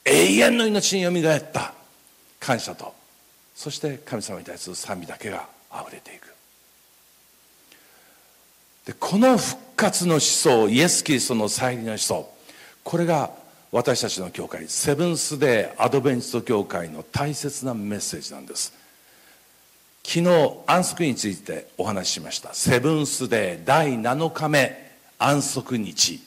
[0.05, 1.73] 永遠の命によみがえった
[2.39, 2.93] 感謝と
[3.55, 6.32] そして神様に対する賛美だけがあふれていく。
[8.85, 12.29] でこの復活の思想イエス・キリストの再臨の思想
[12.83, 13.31] これが
[13.73, 18.71] 私たちの教会セブンス・デー・アドベンチスト教会の大切なメッセージなんです。
[20.03, 22.53] 昨日安息についてお話ししました。
[22.53, 26.21] セブンス・デー第7日目安息日。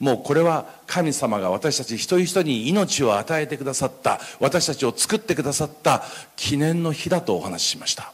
[0.00, 4.18] もうこれは神様が私たち一人一人に命を与えてくださった。
[4.40, 6.02] 私たちを作ってくださった
[6.34, 8.12] 記念の日だとお話ししました。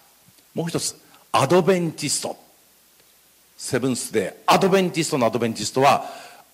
[0.54, 0.94] もう一つ
[1.32, 2.36] アドベンティスト。
[3.60, 6.06] セブンスデーアドベンティストのアドベンティストは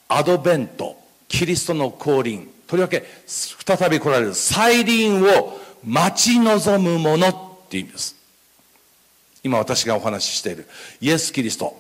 [0.09, 0.97] アドベント
[1.29, 2.51] キリストの降臨。
[2.67, 8.17] とりわけ再び来られる再臨を待ち望むものっていう意味です。
[9.45, 10.67] 今私がお話ししている
[11.01, 11.77] イエス・キリスト。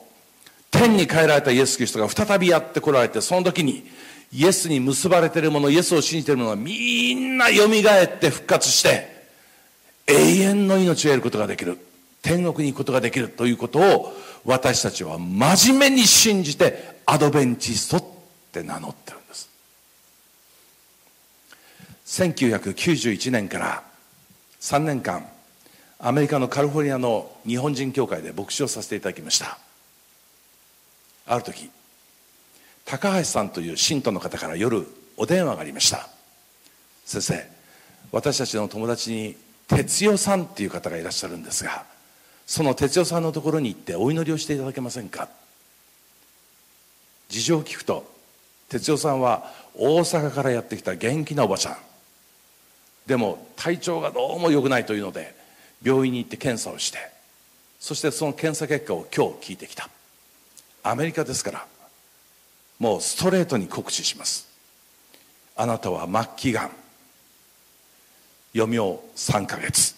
[0.70, 3.84] 天に帰られたイエス・キリストが再びやって来られてその時に
[4.32, 9.08] イエスに結ばれている者イエスを信じている者はみんなよみがえって復活して
[10.06, 11.78] 永遠の命を得ることができる。
[12.22, 14.12] 天国に行くことができるということを
[14.44, 18.04] 私たちは真面目に信じてアドベンチストっ
[18.52, 19.48] て名乗ってるんです。
[22.06, 23.82] 1991年から
[24.60, 25.26] 3年間
[25.98, 29.58] アメリカのカリフォルニアの日本人協会で牧師をさせていただきました。
[31.26, 31.70] ある時
[32.84, 36.08] 高橋さんという信徒の方から夜お電話がありました。
[37.04, 37.48] 先生
[38.12, 39.36] 私たちの友達に
[39.68, 41.84] 哲代さんっていう方がいらっしゃるんですが
[42.46, 45.28] その哲代さんのところに行ってお祈りをしていただけませんか？
[47.28, 48.08] 事情を聞くと
[48.68, 51.76] 哲代さんは大阪からやってきた元気なおばちゃん。
[53.06, 55.34] でも体調がどうも良くないというので
[55.82, 56.98] 病院に行って検査をして
[57.80, 59.88] そしてその検査結果を今日聞いてきた。
[60.84, 61.66] アメリカですから
[62.78, 64.46] もうストレートに告知します。
[65.56, 66.70] あなたは末期がん。
[68.54, 68.78] 余命
[69.16, 69.95] 3ヶ月。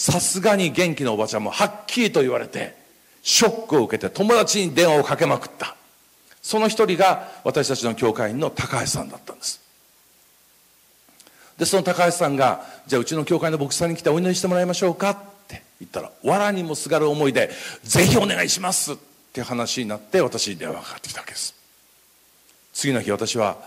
[0.00, 2.74] さすがに元気なおばちゃんもはっきりと言われて
[3.22, 5.76] ショックを受けて友達に電話をかけまくった。
[6.40, 9.60] その一人が私たちの教会員の高橋さんだったんです。
[11.58, 17.50] でその高橋さんがじゃあうちの教会の牧師さんに来てお祈りしてもらいましょうかって言ったら藁にもすがる思いで
[17.82, 18.96] ぜひお願いしますっ
[19.34, 21.54] て話になって私に電話がかかってきたわけです。
[22.72, 23.58] 次の日私は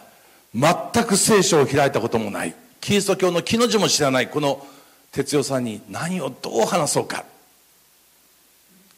[0.55, 4.65] 全く聖書を開いたこともないキリスト教の木の字も知らないこの
[5.13, 7.23] 哲代さんに何をどう話そうか。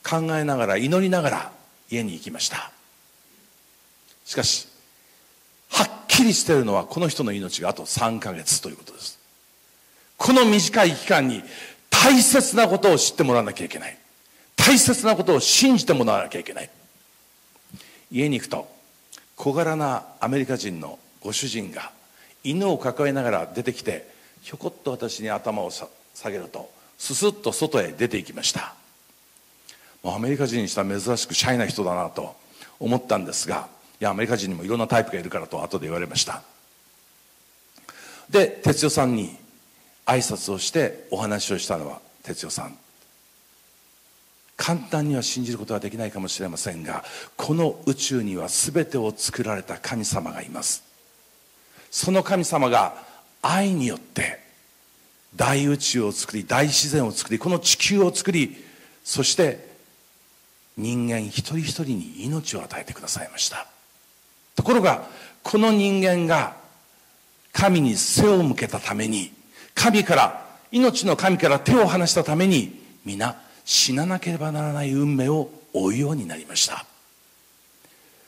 [0.03, 1.51] 考えながら祈りながら
[1.89, 2.71] 家に行きました。
[4.23, 4.67] しかし
[5.69, 9.19] はっきりしてるのはこの人の命があと3ヶ月ということです。
[10.17, 11.43] この短い期間に
[11.89, 13.97] 大切なことを知ってもらわなきゃいけない。
[14.55, 16.69] 大切なことを信じてもらわなきゃいけない。
[18.09, 18.69] 家に行くと
[19.35, 21.91] 小柄なアメリカ人のご主人が
[22.43, 24.07] 犬を抱えながら出てきて
[24.41, 28.73] ひょこっと私に頭をさ下げるとすすっと外へ出て行きました。
[30.03, 32.35] アメリカ人にしたら珍しくシャイな人だなと
[32.79, 33.67] 思ったんですが
[33.99, 36.43] いやアメリカ人にもいろんなタイプがいるからと後で言われました。
[38.29, 39.35] で哲代さんに
[40.05, 42.77] 挨拶をしてお話をしたのは哲代さん。
[44.57, 47.03] 簡単には信じることはできないかもしれませんが
[47.35, 50.83] この宇宙には全てを作られた神様がいます。
[51.91, 53.03] その神様が
[53.41, 54.44] 愛によって
[55.35, 58.55] 大宇宙を作り大自然を作りこの地球を作り
[59.03, 59.75] そして
[60.77, 63.67] 人間一人一人に命を与えてくださいました。
[64.55, 65.07] ところが
[65.43, 66.55] この人間が
[67.53, 69.31] 神に背を向けたために
[69.73, 76.85] 神から命の神から手を離したために皆死ななければならない運命を追うようになりました。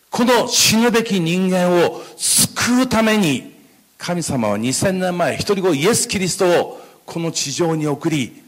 [0.10, 3.56] この死ぬべき人間を救うために
[3.98, 8.44] 神様は2000年前一人子イエス・キリストをこの地上に送り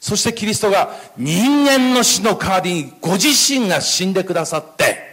[0.00, 5.08] そしてキリストが人間の死の代わりにご自身が死んでくださって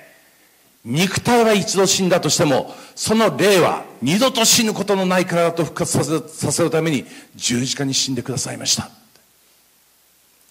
[0.84, 8.89] 肉体は一度死んだとしてもその霊は二度と死ぬことのない体と復活させさせるために十字架に死んでくださいました。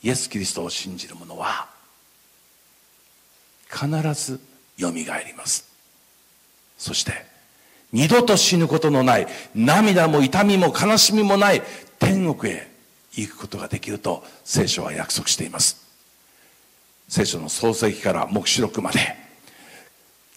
[0.02, 1.66] イエス・キリストを信じる者は
[3.68, 4.38] 必ず
[4.76, 5.68] よみがえります。
[6.76, 7.12] そして
[7.92, 11.62] 二度と死ぬことのない涙も痛みも悲しみもない
[11.98, 12.70] 天国へ
[13.12, 15.84] 行くことができると聖書は約束しています。
[17.08, 18.98] 聖書の創世記から黙示録まで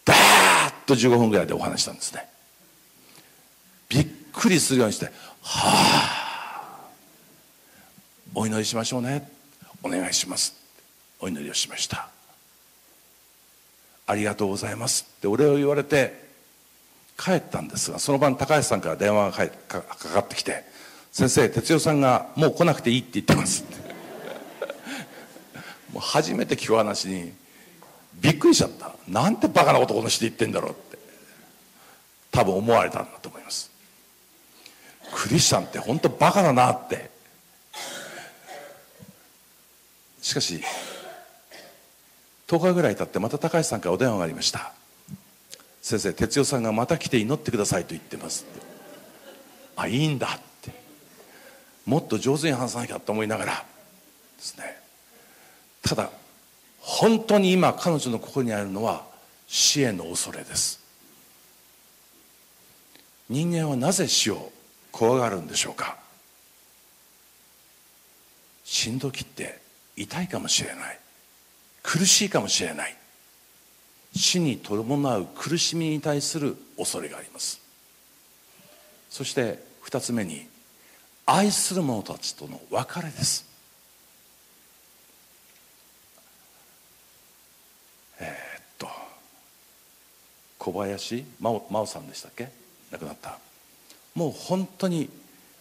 [0.04, 2.28] ダーッと15分ぐらいでお話したんですね。
[3.88, 5.10] びっくりするようにしては
[5.42, 6.88] あ
[8.34, 9.28] お祈りしましょうね。
[9.82, 10.54] お願いします。
[11.20, 12.08] お祈りをしました。
[14.06, 15.06] ありがとうございます。
[15.18, 16.30] ってお礼を言われて
[17.20, 20.64] 帰ったんですがその晩高橋さんから電話がかかってきて
[21.12, 23.76] 「先生哲代さんがもう来なくていいって言ってます」っ て
[25.92, 27.32] もう初めて聞く話に
[28.14, 28.94] びっくりしちゃった。
[29.08, 30.98] なんてバカなことこの人言ってんだろうって。
[32.30, 33.70] 多分思われたんだと思います。
[35.12, 37.10] クリスチャンって本当バカだなって。
[40.22, 40.62] しかし
[42.46, 44.72] 10日ぐらい経ってまた高橋さんからお電話がありました。
[45.82, 48.44] 先生哲代さんがまた来て祈ってくださいと言ってます
[49.76, 50.38] あいいんだ
[51.90, 53.52] もっと上手に話さなきゃと思いながら
[54.36, 54.76] ですね。
[55.82, 56.08] ただ
[56.78, 59.04] 本当に今彼女のここにあるのは
[59.48, 60.78] 死への恐れです。
[63.28, 64.52] 人間はなぜ死を
[64.92, 65.96] 怖がるんでしょうか。
[68.62, 69.58] 死んどきって
[69.96, 70.98] 痛いかもしれない。
[71.82, 72.96] 苦しいかもしれない。
[74.14, 77.60] 死に伴う苦しみに対する恐れがあります。
[79.08, 80.46] そして二つ目に
[81.32, 83.46] 愛する者たちとの別れです。
[88.18, 88.88] えー、っと
[90.58, 92.48] 小林真央真央さんでしたっけ？
[92.90, 93.38] 亡くなった。
[94.16, 95.08] もう本当に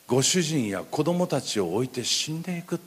[0.08, 2.80] ご主人や子供たちを置いて死んでいく。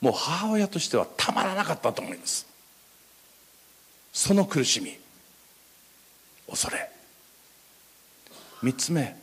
[0.00, 2.44] もう母親としてはたまらなかったと思います。
[4.12, 4.98] その苦しみ
[6.50, 6.90] 恐れ。
[8.62, 9.16] 三つ目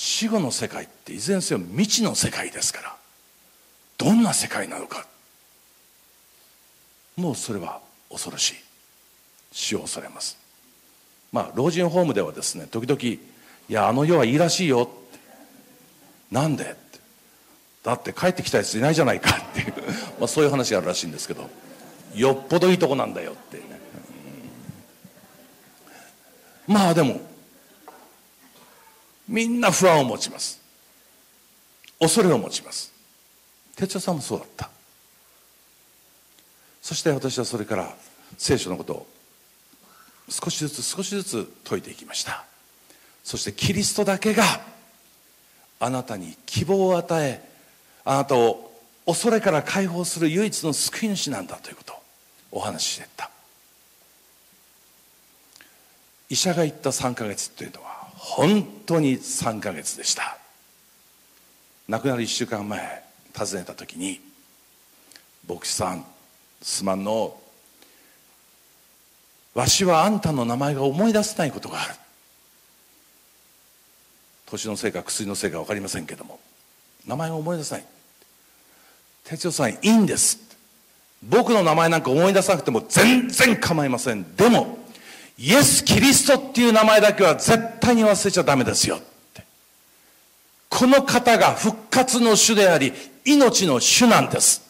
[0.00, 2.96] 死後の世界っていずれにせよ未知の世界ですから
[3.98, 5.04] どんな世界なのか。
[7.16, 8.54] もうそれは恐ろしい。
[9.50, 10.38] 死を恐れます。
[11.32, 13.18] まあ老人ホームではですね時々「い
[13.68, 15.18] やあの世はいいらしいよ」って
[16.30, 17.00] 「なんで?」って
[17.82, 19.74] 「だって帰ってきたやついないじゃないか」っていう
[20.20, 21.50] まあそういう話があるらしいんですけど
[22.14, 23.64] よっぽどいいとこなんだよってね。
[26.68, 27.20] まあでも
[29.28, 30.60] みんな不安を持ちます。
[32.00, 32.92] 恐れを持ちます。
[33.76, 34.70] 哲代さんもそうだった。
[36.80, 37.94] そして私はそれから
[38.38, 39.06] 聖書のことを
[40.30, 42.44] 少しずつ少しずつ解いていきました。
[43.22, 44.42] そしてキリストだけが
[45.80, 47.46] あなたに希望を与え
[48.04, 48.72] あなたを
[49.04, 51.96] 恐れから解放する唯一の救い主なんだということを
[52.52, 53.30] お話ししていった。
[56.30, 60.38] 医者が言った3ヶ月というのは本当に3ヶ月でした。
[61.88, 63.02] 亡くなる1週間前
[63.36, 64.20] 訪ねた時に
[65.48, 66.04] 「牧師さん
[66.60, 67.38] すまんの
[69.54, 71.94] わしはあんたの名前が思い出せないことがある」
[74.46, 76.40] 年のせいか薬のせいか分かりませんけども
[77.06, 77.84] 名前が思い出せない。
[79.24, 80.38] 哲代さんいいんです。
[81.22, 84.36] 僕の名前なんか思い出さなくても全然構いません。
[84.36, 84.77] でも
[85.38, 89.00] イエス・キリストっていう名前だけは絶対に忘れちゃダメですよっ
[89.34, 89.44] て。
[90.68, 92.92] この方が復活の主であり
[93.24, 94.62] 命の主なんです。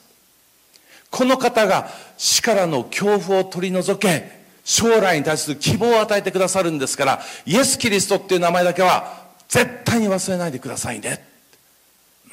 [1.10, 1.88] この方が
[2.18, 11.26] 死からの恐怖を取り除け将来に対する希望を与えてくださるんですからイエス・キリストっていう名前だけは絶対に忘れないでくださいね。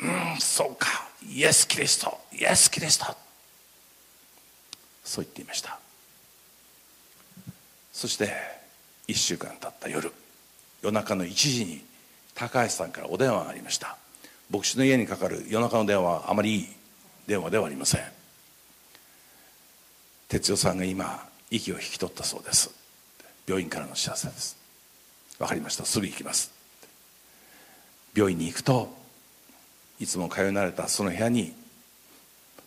[0.02, 1.08] うんそうか。
[1.32, 2.20] イエス・キリスト。
[2.34, 3.06] イエス・キリスト。
[5.06, 5.80] そう言っていました。
[7.96, 8.30] そして
[9.08, 10.12] 1週間経った夜
[10.82, 11.82] 夜中の1時に
[12.36, 13.96] 高橋さんからお電話がありました。
[14.52, 16.68] 牧師の家にかかる夜中の電話はあまりいい
[17.26, 18.02] 電話ではありません。
[20.28, 22.70] 哲代さんが今息を引き取ったそうです。
[23.48, 24.58] 病院からの知らせです。
[25.40, 25.86] 分かりました。
[25.86, 26.52] すぐ行きます。
[28.14, 28.94] 病院に行くと
[30.02, 31.54] いつも通い慣れたその部屋に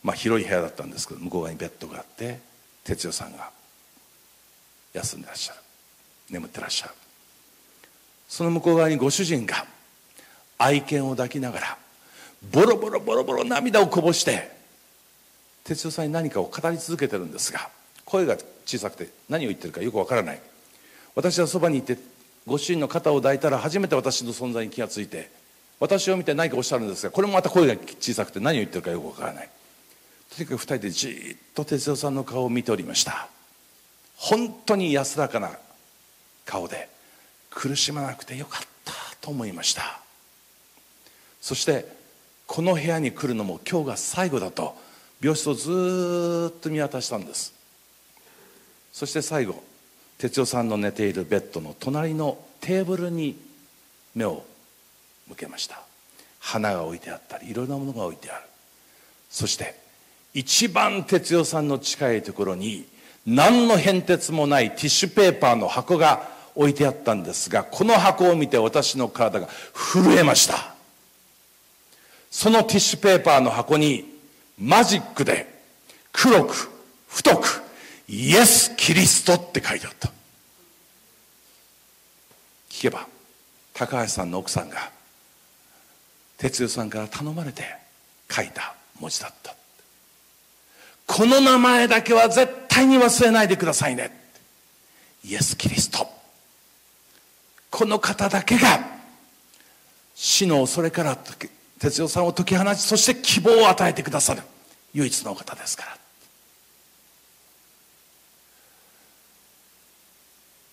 [0.03, 2.41] まあ広い部屋だったんですけど向こう側にベッドがあって
[2.85, 3.58] 哲代さんが
[4.93, 5.59] 休んでらっしゃる。
[6.31, 6.95] 眠ってらっしゃる。
[8.29, 9.65] その向こう側にご主人が
[10.59, 11.79] 愛犬を抱きながら
[12.53, 14.51] ボロボロボロボロ涙をこぼして
[15.65, 17.71] 哲代さんに何かを語り続けてるんですが
[18.05, 18.37] 声が
[18.67, 20.41] 小さくて何を言ってるかよくわからない。
[21.15, 21.99] 私はそばにいて
[22.47, 25.31] ご主人の肩を抱いたら初めて私の存在に気がついて
[25.81, 29.49] 私を見て何かおっしゃるんですがこれもまた声が小さくて何を言ってるかよくわからない。
[30.37, 33.29] とにかく二人でじっと哲代さんの顔を見ておりました。
[34.19, 35.53] 本当に安らかな
[36.45, 36.89] 顔で
[37.51, 40.01] 苦しまなくてよかったと思いました。
[41.41, 41.87] そして
[42.47, 44.77] この部屋に来るのも今日が最後だと
[45.21, 47.55] 病室をずっと見渡したんです。
[48.93, 49.63] そして最後
[50.19, 53.39] 哲代さんの寝ているベッドの隣のテーブルに
[54.17, 54.45] 目を
[55.29, 55.81] 向けました。
[56.41, 58.43] 花が置いてあったりいろんなものが置いてある。
[59.31, 59.77] そして
[60.35, 62.87] 一番哲代さんの近いところに
[63.27, 70.75] 何の変哲もないティッシュペーパーの箱が置いてあったんですがこの箱を見て私の体が震えました。
[72.31, 74.05] そのティッシュペーパーの箱に
[74.59, 75.47] マジックで
[76.13, 76.71] 黒く
[77.09, 77.63] 太く
[78.09, 80.09] イエス・キリストって書いてあった。
[82.71, 83.07] 聞けば
[83.75, 84.91] 高橋さんの奥さんが
[86.39, 87.63] 哲代さんから頼まれて
[88.31, 89.55] 書いた文字だった。
[91.07, 94.13] この名前だけは絶対に忘れないでくださいね。
[95.25, 96.07] イエス・キリスト。
[97.71, 98.81] この方だけが
[100.15, 104.43] 死の恐れから哲代さんを解き放ちそして希望を与えてくださる。
[104.95, 105.99] 唯一のお方ですから。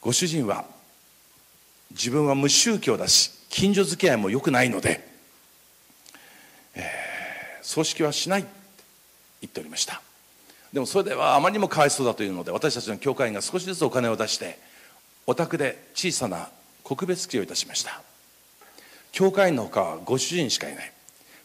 [0.02, 0.66] ご主人は
[1.90, 5.08] 自分は無宗教だし近所付き合いも良くないので、
[6.76, 8.50] えー、葬式はしないって
[9.42, 10.05] 言っておりました。
[10.76, 14.60] でもそれではあまりにもかわいそうだというので私たちの教会員が少しずつお金を出して
[15.26, 16.50] お宅で小さな
[16.84, 18.02] 告別式をいたしました。
[19.14, 20.92] 教会員のほかはご主人しかいない。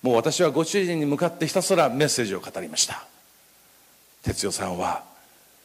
[0.03, 3.07] もう私はご主人に向かってひたすらメッセージを語りました。
[4.25, 5.05] 哲代さんは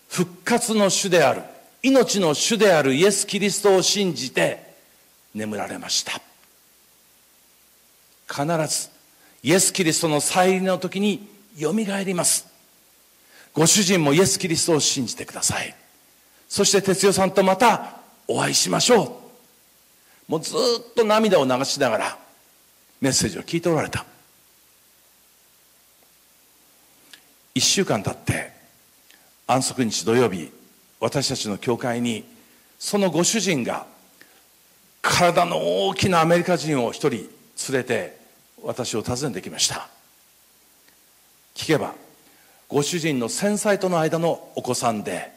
[0.09, 1.41] 復活の主である
[1.81, 4.75] 命の主であるイエス・キリストを信じて
[5.33, 6.21] 眠られました。
[8.31, 8.89] 必ず
[9.41, 12.53] イエス・キリストの再臨の時によみがえります。
[13.55, 15.73] ご主人もイエス・キリストを信じてください。
[16.47, 17.97] そして哲代さんとまた
[18.27, 19.21] お会いしましょ
[20.27, 20.31] う。
[20.31, 22.17] もうずっと涙を流しながら
[22.99, 24.05] メッセージを聞いておられた。
[27.55, 28.51] 1週間経って
[29.47, 30.51] 安息日土曜日
[30.99, 32.25] 私たちの教会に
[32.77, 33.85] そのご主人が
[35.01, 37.29] 体の大きなアメリカ人を一人連
[37.71, 38.17] れて
[38.61, 39.87] 私を訪ねてきました。
[41.55, 41.95] 聞けば
[42.67, 45.31] ご主人の戦災との間のお子さんで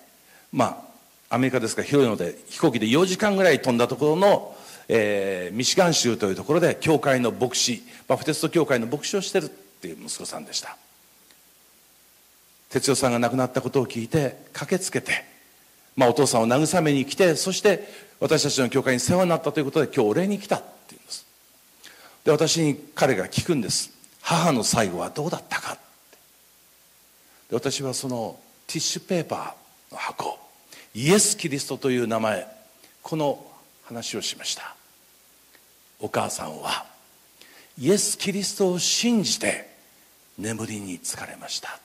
[0.52, 0.84] ま
[1.30, 4.56] あアメリカですから広いので飛行機で4時間ぐらい飛んだところの、
[4.88, 10.76] えー、ミシガン州というところで教会の牧師バプテスト教会の牧師をしてるっていう息子さんでした。
[12.70, 15.24] 哲代さんが亡くなったことを聞いて駆けつけて、
[15.96, 17.88] まあ、お父さんを慰めに来てそして
[18.20, 21.26] 私たちの教会に世話になったということで今日お礼に来たっていうんです。
[22.24, 23.90] で私に彼が聞くんです。
[24.20, 25.78] 母の最後はどうだったか。
[27.48, 30.38] で私はそのティッシュペーパーの箱
[30.94, 32.46] イエス・キリストという名前
[33.02, 33.44] この
[33.84, 34.76] 話をしました。
[36.00, 36.84] お母さんは
[37.78, 39.68] イエス・キリストを信じて
[40.38, 41.78] 眠りにつかれました。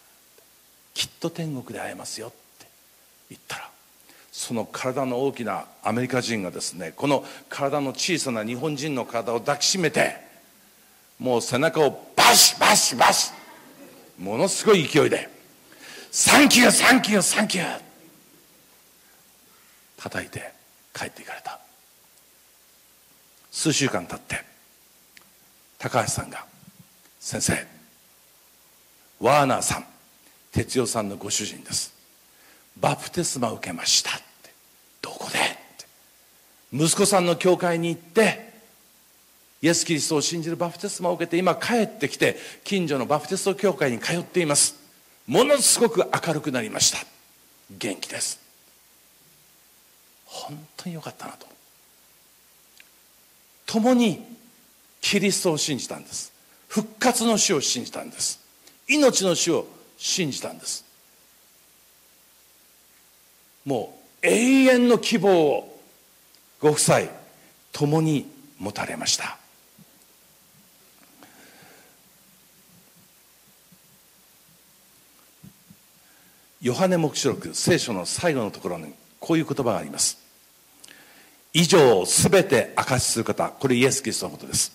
[0.94, 2.68] きっと天国で会えますよって
[3.30, 3.70] 言ったら
[4.32, 10.18] その体の大きなアメリカ人がですねこの体の小さな日本人の体を抱きしめて
[11.20, 13.32] もう背中をバシバシバシ
[14.20, 15.33] ものすごい勢いで
[16.16, 17.82] サンキューサンキューサンキュー
[19.98, 20.54] 叩いて
[20.94, 21.60] 帰っていかれた。
[23.52, 24.46] 数週間経って
[25.80, 26.46] 高橋さんが
[27.20, 27.66] 「先生
[29.22, 29.86] ワーナーさん
[30.52, 31.92] 哲代さんのご主人です。
[32.78, 34.54] バプテスマ受けました」って
[35.02, 35.58] 「どこで?」って。
[36.72, 38.54] 息子さんの教会に行って
[39.64, 44.83] イエス・キリストを信じるバプテスマを受けて今帰ってきて近所のバプテスト教会に通っています。
[45.28, 47.00] ものすごく明るくなりました。
[47.72, 48.40] 元気です。
[50.26, 51.48] 本当によかったなと。
[53.66, 54.24] 共に
[55.02, 56.34] キリストを信じたんです。
[56.68, 58.40] 復活の死を信じたんです。
[58.88, 59.66] 命の死を
[59.98, 60.84] 信じたんです。
[63.66, 65.80] もう永遠の希望を
[66.60, 67.02] ご夫妻
[67.72, 69.38] 共に持たれました。
[76.64, 80.18] ヨハネ黙示録聖書の最後のところにこういう言葉があります。
[81.52, 84.72] 以上すべて証しする方これイエス・キリストのことです。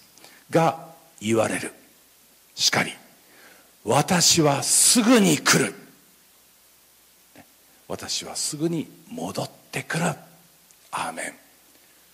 [0.51, 0.87] が
[1.19, 1.73] 言われる。
[2.55, 2.93] しかり
[3.85, 5.75] 私はすぐに来る。
[7.89, 10.05] 私はすぐに戻ってくる。
[10.91, 11.33] アーメン。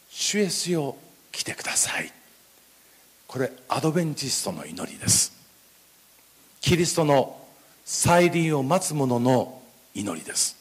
[0.08, 0.94] 主イエスよ
[1.32, 2.12] 来てください。
[3.26, 5.32] これアドベンチストの祈りです。
[6.60, 7.44] キリストの
[7.84, 9.62] 再臨を待つ者の
[9.94, 10.56] 祈りです。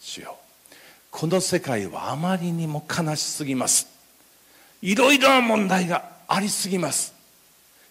[0.00, 0.36] 主よ
[1.10, 3.88] この世界はあまりにも悲しすぎます。
[4.82, 7.14] いろいろな問題がありすぎます。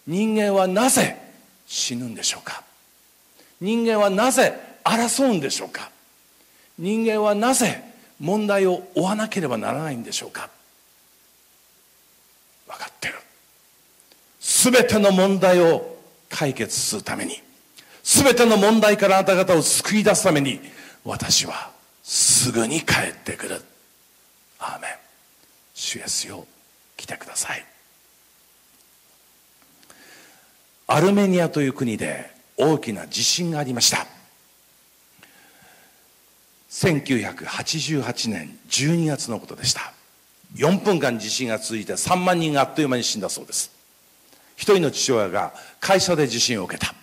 [0.06, 1.16] 人間はなぜ
[1.66, 2.62] 死ぬんでしょうか。
[3.60, 5.90] 人間はなぜ争うんでしょうか。
[6.78, 7.82] 人間はなぜ
[8.20, 10.48] 問題を負わなければならないんでしょうか。
[12.66, 13.14] 分かってる。
[14.40, 15.96] 全ての問題を
[16.28, 17.42] 解決するために
[18.10, 20.60] 全ての問題からあなた方を救い出すために
[21.04, 21.70] 私は
[22.02, 23.60] すぐに帰ってくる。
[24.58, 24.90] アーメン。
[25.74, 26.46] 主イエスよ
[26.96, 27.66] 来てください。
[30.86, 34.06] アルメニアという国で大きな地震がありました。
[36.70, 39.92] 1988年12月のことでした。
[40.56, 43.70] 4分間地震が続いて3万人があっという間に死んだそうです。
[44.56, 46.94] 一人の父親が会社で地震を受けた。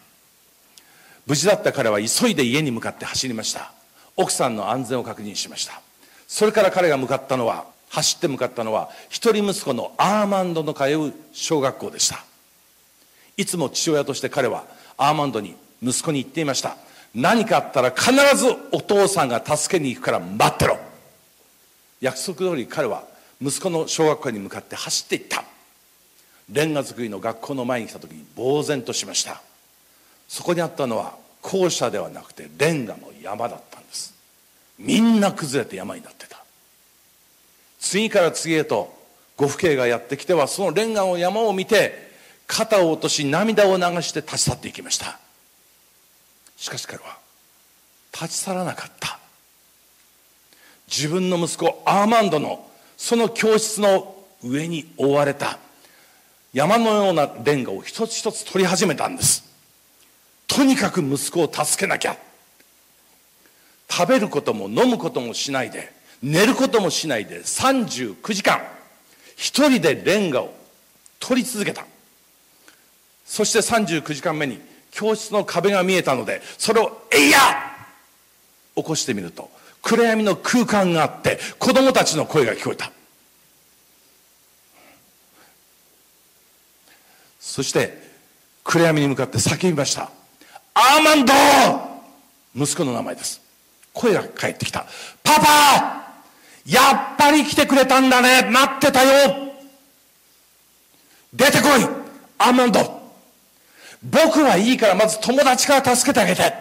[1.26, 3.72] 無事だった彼は急いで家に向かって走りました。
[4.16, 5.82] 奥さんの安全を確認しました。
[6.28, 12.24] それから彼が向かったのは走って向かったのは一人息子のアーマンドの通う小学校でした。
[13.38, 14.66] いつも父親として彼は
[14.98, 16.78] アーマンドに息子に言っていました。
[17.14, 20.78] 何かあったら必ずお父さんが助けに行くから待ってろ。
[22.02, 23.04] 約束通り彼は
[23.42, 25.44] 息子の小学校に向かって走っていった。
[26.52, 29.42] レンガ造りの学校の前に来た時に呆然としました。
[30.28, 34.14] そこにあったのは校舎ではなくてレンガの山だったんです。
[34.80, 36.44] みんな崩れて山になってた。
[37.80, 38.94] 次から次へと
[39.38, 42.12] 呉服兵がやってきてはそのレンガの山を見て
[42.48, 45.20] 肩を落とし涙を流して立ち去っていきました。
[46.58, 47.18] しかし彼は
[48.14, 49.20] 立ち去らなかった。
[50.88, 52.68] 自分の息子アーマンドの
[52.98, 55.60] その教室の上に覆われた。
[56.54, 59.45] 山のようなレンガを一つ一つ取り始めたんです。
[60.48, 62.18] とにかく息子を助けなきゃ。
[63.90, 65.92] 食べることも飲むこともしないで
[66.22, 68.62] 寝ることもしないで39時間
[69.38, 70.54] 一人でレンガを
[71.20, 71.86] 取り続けた。
[73.26, 74.60] そして39時間目に
[74.92, 77.40] 教室の壁が見えたのでそれを「えいや!」
[78.76, 79.50] 起こしてみると
[79.82, 82.92] 暗闇の空間があって子供たちの声が聞こえた。
[87.40, 88.02] そして
[88.64, 90.12] 暗闇に向かって叫びました
[90.76, 91.34] 「アーマンド!」
[92.56, 93.42] 息子の名前です。
[93.94, 94.86] 声が返ってきた
[95.24, 96.06] 「パパ
[96.66, 98.44] やっぱり来てくれたんだね。
[98.50, 99.54] 待ってたよ。
[101.34, 101.88] 出てこい。
[102.38, 103.02] アーマンド
[104.04, 106.54] 僕はいいからまず友達から助けてあげて。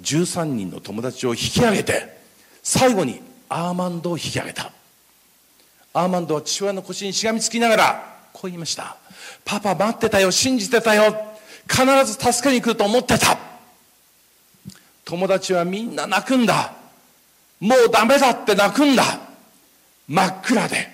[0.00, 2.16] 13人の友達を引き上げて
[2.62, 4.70] 最後にアーマンドを引き上げた。
[5.92, 8.96] アーマンドは父親の腰にしがみつきながらこう言いました。
[9.44, 10.30] パパ待ってたよ。
[10.30, 11.29] 信じてたよ。
[11.70, 13.38] 必ず助けに来ると思ってた
[15.04, 16.72] 友達はみんな泣くんだ
[17.60, 19.04] もうダメだって泣くんだ
[20.08, 20.88] 真っ暗で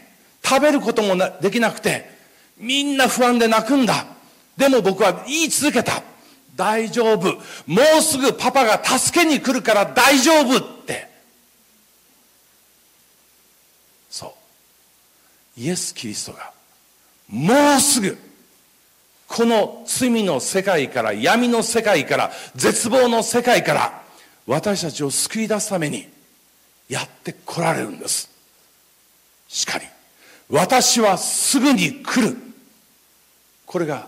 [0.44, 2.10] 食べることもできなくて
[2.58, 4.06] みんな不安で泣くんだ
[4.56, 6.02] でも僕は言い続けた。
[6.56, 7.34] 大丈夫。
[7.66, 11.08] もうすぐパパが助けに来るから大丈夫って。
[14.08, 14.34] そ
[15.56, 15.60] う。
[15.60, 16.52] イエス・キリストが、
[17.28, 18.16] もうすぐ、
[19.28, 24.02] この罪の世界から、闇の世界から、絶望の世界から、
[24.46, 26.08] 私たちを救い出すために、
[26.88, 28.30] やって来られるんです。
[29.48, 29.86] しかり、
[30.48, 32.36] 私はすぐに来る。
[33.66, 34.06] これが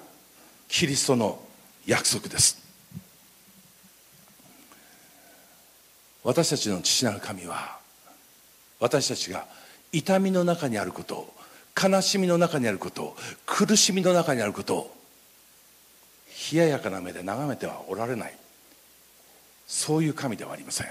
[0.68, 1.40] キリストの
[1.86, 2.62] 約束です
[6.22, 7.78] 私たちの父なる神は
[8.78, 9.46] 私たちが
[9.92, 11.34] 痛みの中にあることを
[11.80, 13.16] 悲しみの中にあることを
[13.46, 14.94] 苦しみの中にあることを
[16.52, 18.34] 冷ややかな目で眺めてはおられない。
[19.66, 20.86] そういう神ではありません。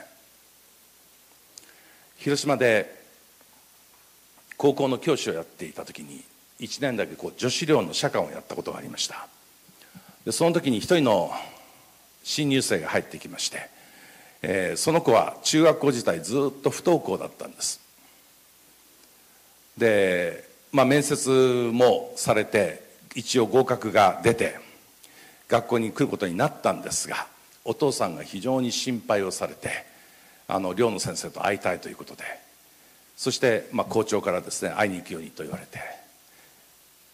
[2.18, 2.96] 広島で
[4.58, 6.24] 高校の教師をやっていた時に
[6.60, 9.28] 1年だけこう女子寮の社官をやったことがありました。
[10.26, 11.32] でその時に一人の
[12.24, 13.70] 新入生が入ってきまして、
[14.42, 17.80] えー、その子は中学校時代ずっと不登校だったんです。
[19.78, 21.30] で、まあ、面接
[21.72, 22.84] もされて
[23.16, 24.60] 一応合格が出て
[25.48, 27.28] 学校に来ることになったんですが
[27.64, 29.86] お父さんが非常に心配をされて
[30.48, 32.24] あの寮の先生と会いたいということで
[33.18, 35.80] そして、まあ、校長からですね会いに行くようにと言われて、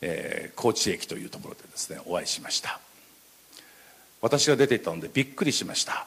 [0.01, 2.79] えー、高知駅というところでですねお会いしました。
[4.21, 6.05] 私が出ていったのでびっくりしました。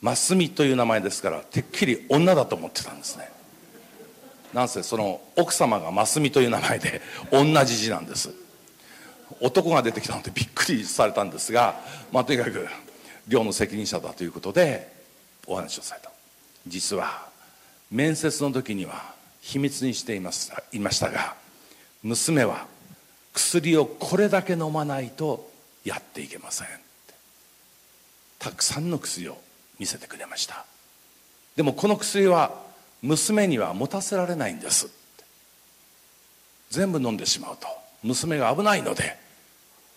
[0.00, 3.30] ますみという名前ですからてっきり女だと思ってたんですね。
[4.52, 7.00] なんせその奥様がますみという名前で
[7.30, 8.41] 同じ字なんです。
[9.40, 11.80] 男が出てきたのでびっくりされたんですが
[12.12, 12.66] まあとにかく
[13.28, 14.92] 寮の責任者だということで
[15.46, 16.10] お話をされた。
[16.66, 17.26] 実は
[17.90, 21.34] 面接の時には秘密にしていますいましたが
[22.02, 22.66] 娘は
[23.32, 25.50] 薬をこれだけ飲まないと
[25.84, 26.68] やっていけません
[28.38, 29.38] たくさんの薬を
[29.78, 30.64] 見せてくれました。
[31.56, 32.52] でもこの薬は
[33.02, 34.88] 娘には持たせられないんです
[36.70, 37.81] 全部飲んでしまうと。
[38.02, 39.16] 娘が危ないので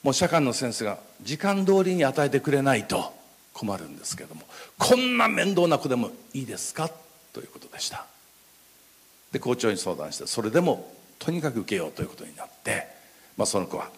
[0.04, 3.14] もう社会の先生が時間通りに与えてくれないと
[3.54, 4.42] 困るんですけども
[4.78, 6.90] こんな面倒な子でもいいですか？
[7.34, 8.06] ということでした。
[9.32, 12.88] で校長に相談してそれでもとにかく受けようということになって、
[13.38, 13.90] まあ、その子は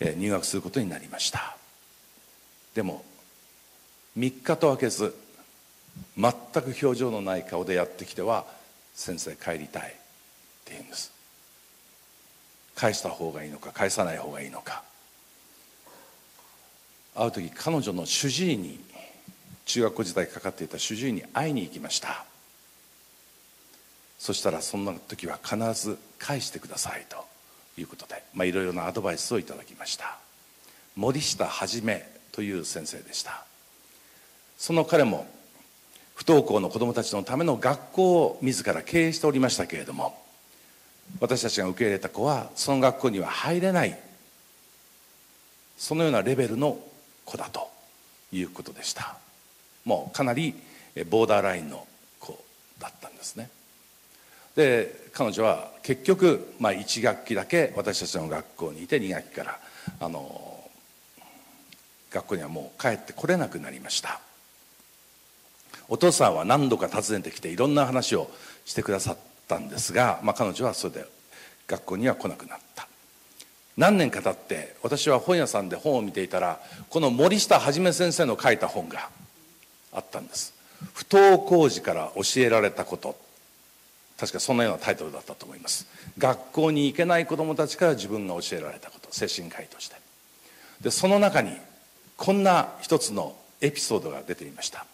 [0.00, 1.56] 入学することになりました。
[2.74, 3.04] でも
[4.18, 5.14] 3日と空けず
[6.18, 8.44] 全く表情のない顔でやってきては
[8.94, 9.86] 先生帰りたいっ
[10.64, 11.15] て言うんです。
[12.76, 14.84] 返した方がいいのか返さない方がいいのか。
[17.16, 18.78] 会う時彼女の主治医に
[19.64, 22.24] 中学校時代かかっていた主治医に会いに行きました。
[24.18, 27.24] そしたらそんな時は必ず返してくださいと
[27.78, 30.18] いうことで、まあ、いろいろなアドバイスをいただきました。
[30.94, 33.44] 森下はじめという先生でした。
[34.58, 35.26] その彼も
[36.14, 40.25] 不登校の子どもたちのための学校を自ら経営しておりましたけれども
[41.20, 43.98] 私たちが受け入れた子はその学校には入れない。
[45.76, 46.78] そのようなレベルの
[47.24, 47.68] 子だと
[48.32, 49.16] いうことでした。
[49.84, 50.54] もうかなり
[51.08, 51.86] ボーダーラインの
[52.18, 52.38] 子
[52.78, 53.50] だったんですね。
[54.54, 59.58] で彼女は結局、まあ、1学期だけ私たちの学校にいて2学期から
[60.00, 60.70] あの
[62.10, 64.20] 学校にはもう帰ってこれなくなりました。
[65.88, 68.30] お父さんは何度か訪ねてきていろんな話を
[68.64, 69.16] してくださっ
[69.48, 71.04] たんですが、まあ、彼女はそれで
[71.66, 72.88] 学校には来なくなった。
[73.76, 79.10] 何年か経って私は本屋さんで本を見ていたらこの森下はじめ先生の書いた本が
[79.92, 80.54] あったんです。
[80.94, 83.16] 不登校時から教えられたこと。
[84.18, 85.86] 確かそんなようなタイトルだったと思います。
[86.16, 89.08] 学校に行けない子どもたちから自分が教えられたこと。
[89.10, 89.96] 精神科医として。
[90.80, 91.56] でその中に
[92.16, 94.86] こんな一つのエピソードが出ていました。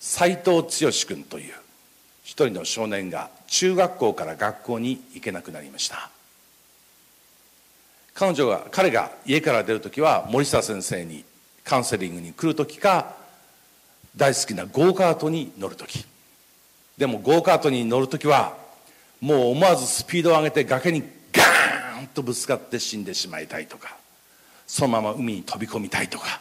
[0.00, 1.54] 斎藤剛君という
[2.24, 6.08] 一人の少年が中学校から学校に行けなくなりました。
[8.14, 11.22] 彼女が彼が家から出る時は森下先生に
[11.62, 13.14] カウンセリングに来る時か
[14.16, 16.06] 大好きなゴーカートに乗る時。
[16.96, 18.56] でもゴーカートに乗る時は
[19.20, 23.96] もう思わずスピードを上げて崖にガーンとぶつかって死んでしまいたいとか
[24.66, 26.40] そのまま海に飛び込みたいとか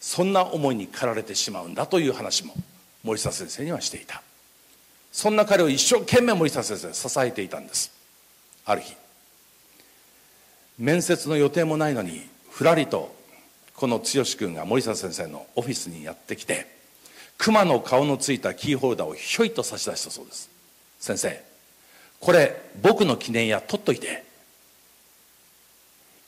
[0.00, 2.54] そんな思いに駆られてしまうんだという話も
[3.04, 4.22] 森下先生にはしていた。
[5.12, 7.92] そんな彼を一生懸命森下先生支えていたんです。
[8.64, 8.94] ある日
[10.78, 13.14] 面接の予定もないのにふらりと
[13.74, 16.66] この剛君が森下先生のオフィスにやってきて
[17.38, 20.50] 熊の顔のついたキーホルダーをひょいと差し出したそうです。
[20.98, 21.42] 先生
[22.20, 24.24] これ僕の記念や取っといて。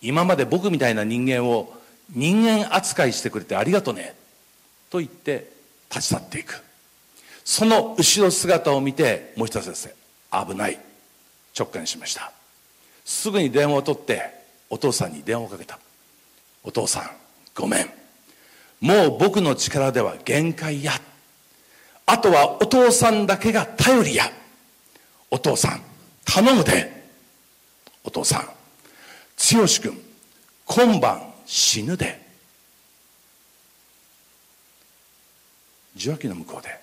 [0.01, 1.73] 今まで僕みたいな人間を
[2.11, 4.17] 人間扱いしてくれてありがとね。
[4.91, 5.53] と言って
[5.91, 6.63] 立ち去っていく。
[7.45, 10.79] その後ろ姿を見て森下先生危ない。
[11.59, 12.33] 直感しました。
[13.05, 14.23] すぐに電話を取って
[14.71, 15.79] お父さんに電話をかけた。
[16.65, 17.11] お父さん
[17.55, 17.91] ごめん。
[18.81, 20.93] もう僕の力では限界や。
[22.07, 24.25] あとはお父さんだけが頼りや。
[25.31, 25.83] お父さん
[26.25, 27.03] 頼むで。
[28.05, 28.47] お父さん
[29.37, 30.03] 剛君
[30.67, 32.21] 今晩死ぬで
[35.97, 36.82] 受話器の向こうで。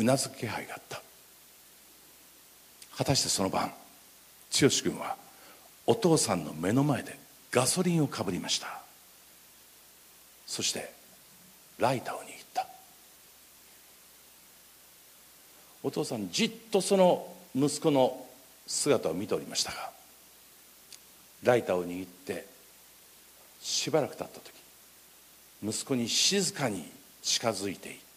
[0.00, 1.02] うなずく気配があった。
[2.96, 3.70] 果たしてその晩
[4.50, 5.16] 剛君は
[5.86, 7.18] お父さんの目の前で
[7.50, 8.80] ガソリンをかぶりました。
[10.46, 10.90] そして
[11.78, 12.66] ライターを握った。
[15.82, 18.26] お父さんじっとその息子の
[18.66, 19.90] 姿を見ておりましたが
[21.42, 22.46] ライターを握って
[23.60, 24.52] しばらく経った時
[25.62, 26.90] 息子に静かに
[27.22, 28.09] 近づいていって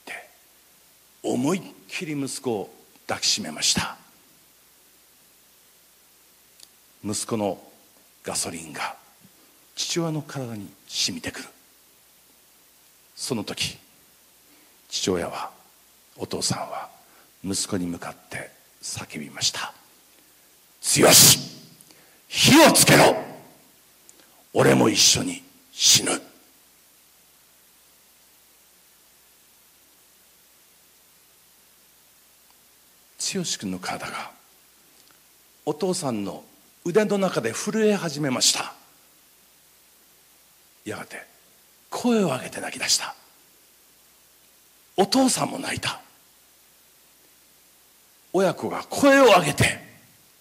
[1.23, 2.73] 思いっきり息子を
[3.07, 3.97] 抱きしめました。
[7.03, 7.61] 息子の
[8.23, 8.95] ガソリンが
[9.75, 11.47] 父親の体に染みてくる。
[13.15, 13.77] その時
[14.89, 15.51] 父親は
[16.17, 16.89] お父さんは
[17.43, 18.51] 息子に向かって
[18.81, 19.73] 叫びました
[20.83, 21.07] 「剛
[22.27, 23.15] 火をつけろ。
[24.53, 26.21] 俺も一緒に死ぬ」
[33.33, 34.31] 剛君の体が
[35.65, 36.43] お父さんの
[36.85, 38.73] 腕の中で震え始めました
[40.85, 41.23] やがて
[41.89, 43.15] 声を上げて泣き出した
[44.97, 45.99] お父さんも泣いた
[48.33, 49.79] 親子が声を上げて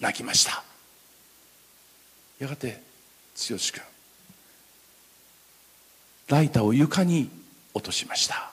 [0.00, 0.62] 泣きました
[2.38, 2.82] やがて
[3.48, 3.80] 剛君
[6.28, 7.30] ライターを床に
[7.72, 8.50] 落としました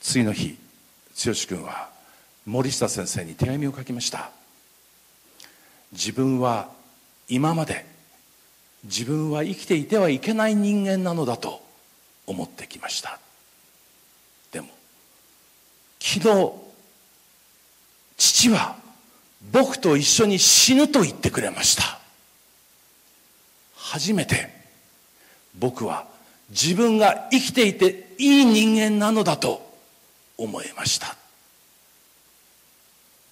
[0.00, 0.65] 次の日
[1.16, 1.88] 剛君は
[2.44, 4.30] 森下先生に手紙を書きました。
[5.92, 6.68] 自分は
[7.28, 7.86] 今まで
[8.84, 11.62] 自分は生きていてはいけない人間なのだと
[12.26, 13.18] 思ってきました。
[14.52, 14.68] でも
[15.98, 16.52] 昨日
[18.18, 18.76] 父は
[19.52, 21.98] 僕と一緒に死ぬと言ってくれました。
[23.74, 24.50] 初めて
[25.58, 26.06] 僕は
[26.50, 29.65] 自分が生きていていい人間なのだと
[30.38, 31.16] 思いました。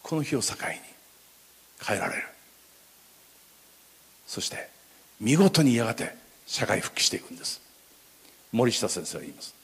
[0.03, 0.61] この日を境に
[1.85, 2.23] 変えられる。
[4.27, 4.69] そして
[5.21, 6.15] 見事にやがて
[6.47, 7.61] 社会復帰していくんです。
[8.53, 9.55] 森下先生は言います。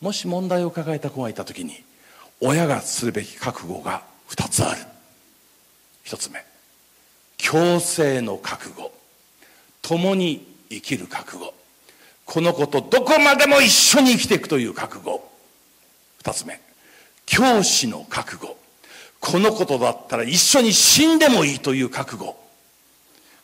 [0.00, 1.82] もし問題を抱えた子がいた時に
[2.40, 4.80] 親がするべき覚悟が2つある。
[6.04, 6.44] 1つ目
[7.36, 8.92] 共生の覚悟。
[9.82, 11.54] 共に生きる覚悟。
[12.26, 15.28] この子とどこまでも一緒に生きていくという覚悟。
[16.22, 16.60] 2つ目
[17.30, 18.56] 教師の覚悟。
[19.20, 22.36] このことだったら一緒に死んでもいいという覚悟。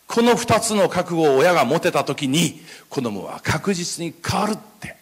[0.07, 2.59] この2つの覚悟を親が持てた時に
[2.89, 4.95] 子供は確実に変わるって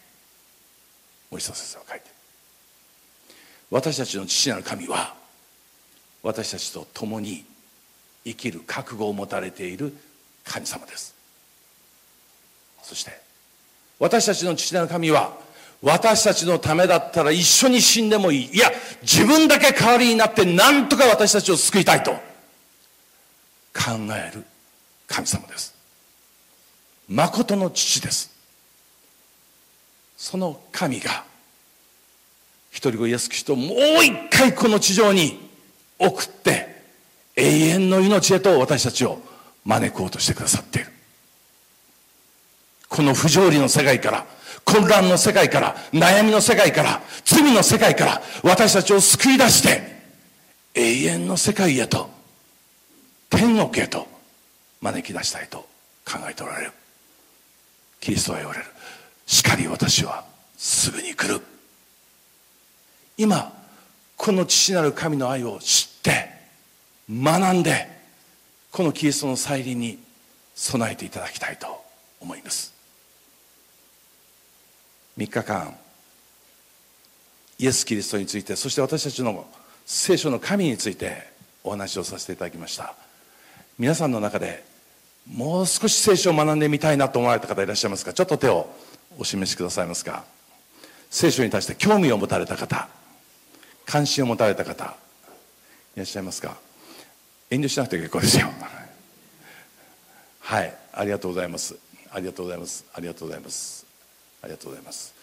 [1.32, 2.14] 森下先生は書いてる。
[3.72, 5.16] 私たちの父なる神は
[6.22, 7.44] 私たちと共に
[8.24, 9.96] 生きる覚悟を持たれている
[10.44, 11.16] 神様です。
[12.84, 13.20] そして
[13.98, 15.45] 私たちの父なる神は
[15.86, 18.56] 私たちのためだったら一緒に死んでもいい。
[18.56, 18.72] いや
[19.04, 24.44] 自分だけ代わりになって何とか私たちを救いたいと考える
[25.06, 25.76] 神様です。
[27.08, 28.32] 誠の父です。
[30.18, 31.24] その神が
[32.72, 35.40] 一人子イエス・キリストをもう一回この地上に
[36.00, 36.82] 送って
[37.36, 39.20] 永遠の命へと私たちを
[39.64, 40.92] 招こうとしてくださっている。
[42.90, 44.26] この不条理の世界から
[44.66, 49.96] 混乱の世界から悩みの世界から罪の世界から私たちを救い出して
[50.74, 52.10] 永遠の世界へと
[53.30, 54.08] 天国へと
[54.82, 55.60] 招き出したいと
[56.06, 56.72] 考えておられる。
[58.00, 58.66] キリストは言われる。
[59.26, 60.26] しかり私は
[60.58, 61.42] すぐに来る。
[63.18, 63.54] 今
[64.18, 66.30] この父なる神の愛を知って
[67.10, 67.88] 学んで
[68.72, 70.00] このキリストの再臨に
[70.54, 71.82] 備えていただきたいと
[72.20, 72.75] 思います。
[75.18, 75.76] 3日間
[77.58, 79.46] イエス・キリストについてそして私たちの
[79.86, 81.28] 聖書の神について
[81.64, 82.94] お話をさせていただきました。
[83.80, 84.64] 皆さんの中で
[85.28, 88.14] もう少し聖書を学んでみたいなと思われた方いらっしゃいますか？
[88.14, 88.68] ちょっと手を
[89.18, 90.24] お示しくださいますか？
[91.10, 92.90] 聖書に対して興味を持たれた方
[93.86, 94.96] 関心を持たれた方
[95.96, 96.58] いらっしゃいますか？
[97.50, 98.48] 遠慮しなくて結構ですよ。
[100.42, 100.74] はい。
[100.94, 101.76] ありがとうございます。
[102.12, 102.86] ありがとうございます。
[102.94, 103.85] ありがとうございます。
[104.46, 105.14] ありがとうございます。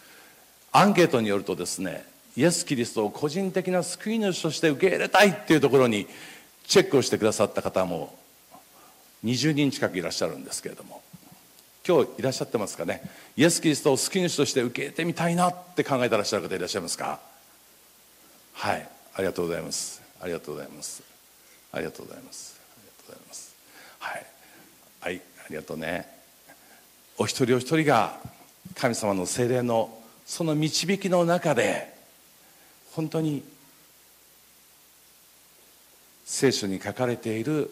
[0.72, 2.04] アンケートによるとですね
[2.36, 6.06] イエス・キリストを個人的な救い主として受け入れたいっていうところに
[6.66, 8.18] チェックをしてくださった方も
[9.24, 11.02] 20人近くいらっしゃるんですけれども
[11.86, 13.02] 今日いらっしゃってますかね？
[13.36, 17.20] イエス・キリストを救い主として受け入れてみたいなって考えてらっしゃる方いらっしゃいますか？
[18.54, 20.00] はいありがとうございます。
[20.20, 21.02] ありがとうございます。
[21.72, 22.60] ありがとうございます。
[22.76, 23.54] ありがとうございます。
[23.98, 24.26] はい。
[25.00, 26.06] はいありがとうね。
[27.18, 28.18] お一人お一人が
[28.74, 31.92] 神様の精霊のその導きの中で
[32.92, 33.42] 本当に
[36.24, 37.70] 聖書に書かれている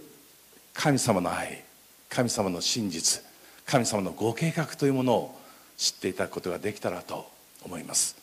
[0.74, 1.62] 神様の愛
[2.09, 3.22] 神様の真実
[3.66, 5.40] 神様のご計画というものを
[5.76, 7.30] 知っていただくことができたらと
[7.62, 8.16] 思います。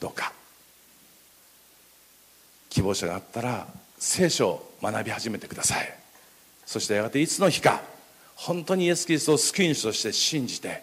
[0.00, 0.32] どうか。
[2.70, 3.66] 希望者があったら
[3.98, 5.94] 聖書を学び始めてください。
[6.64, 7.82] そしてやがていつの日か
[8.34, 10.82] 本当にイエス・キリストを救い主として信じて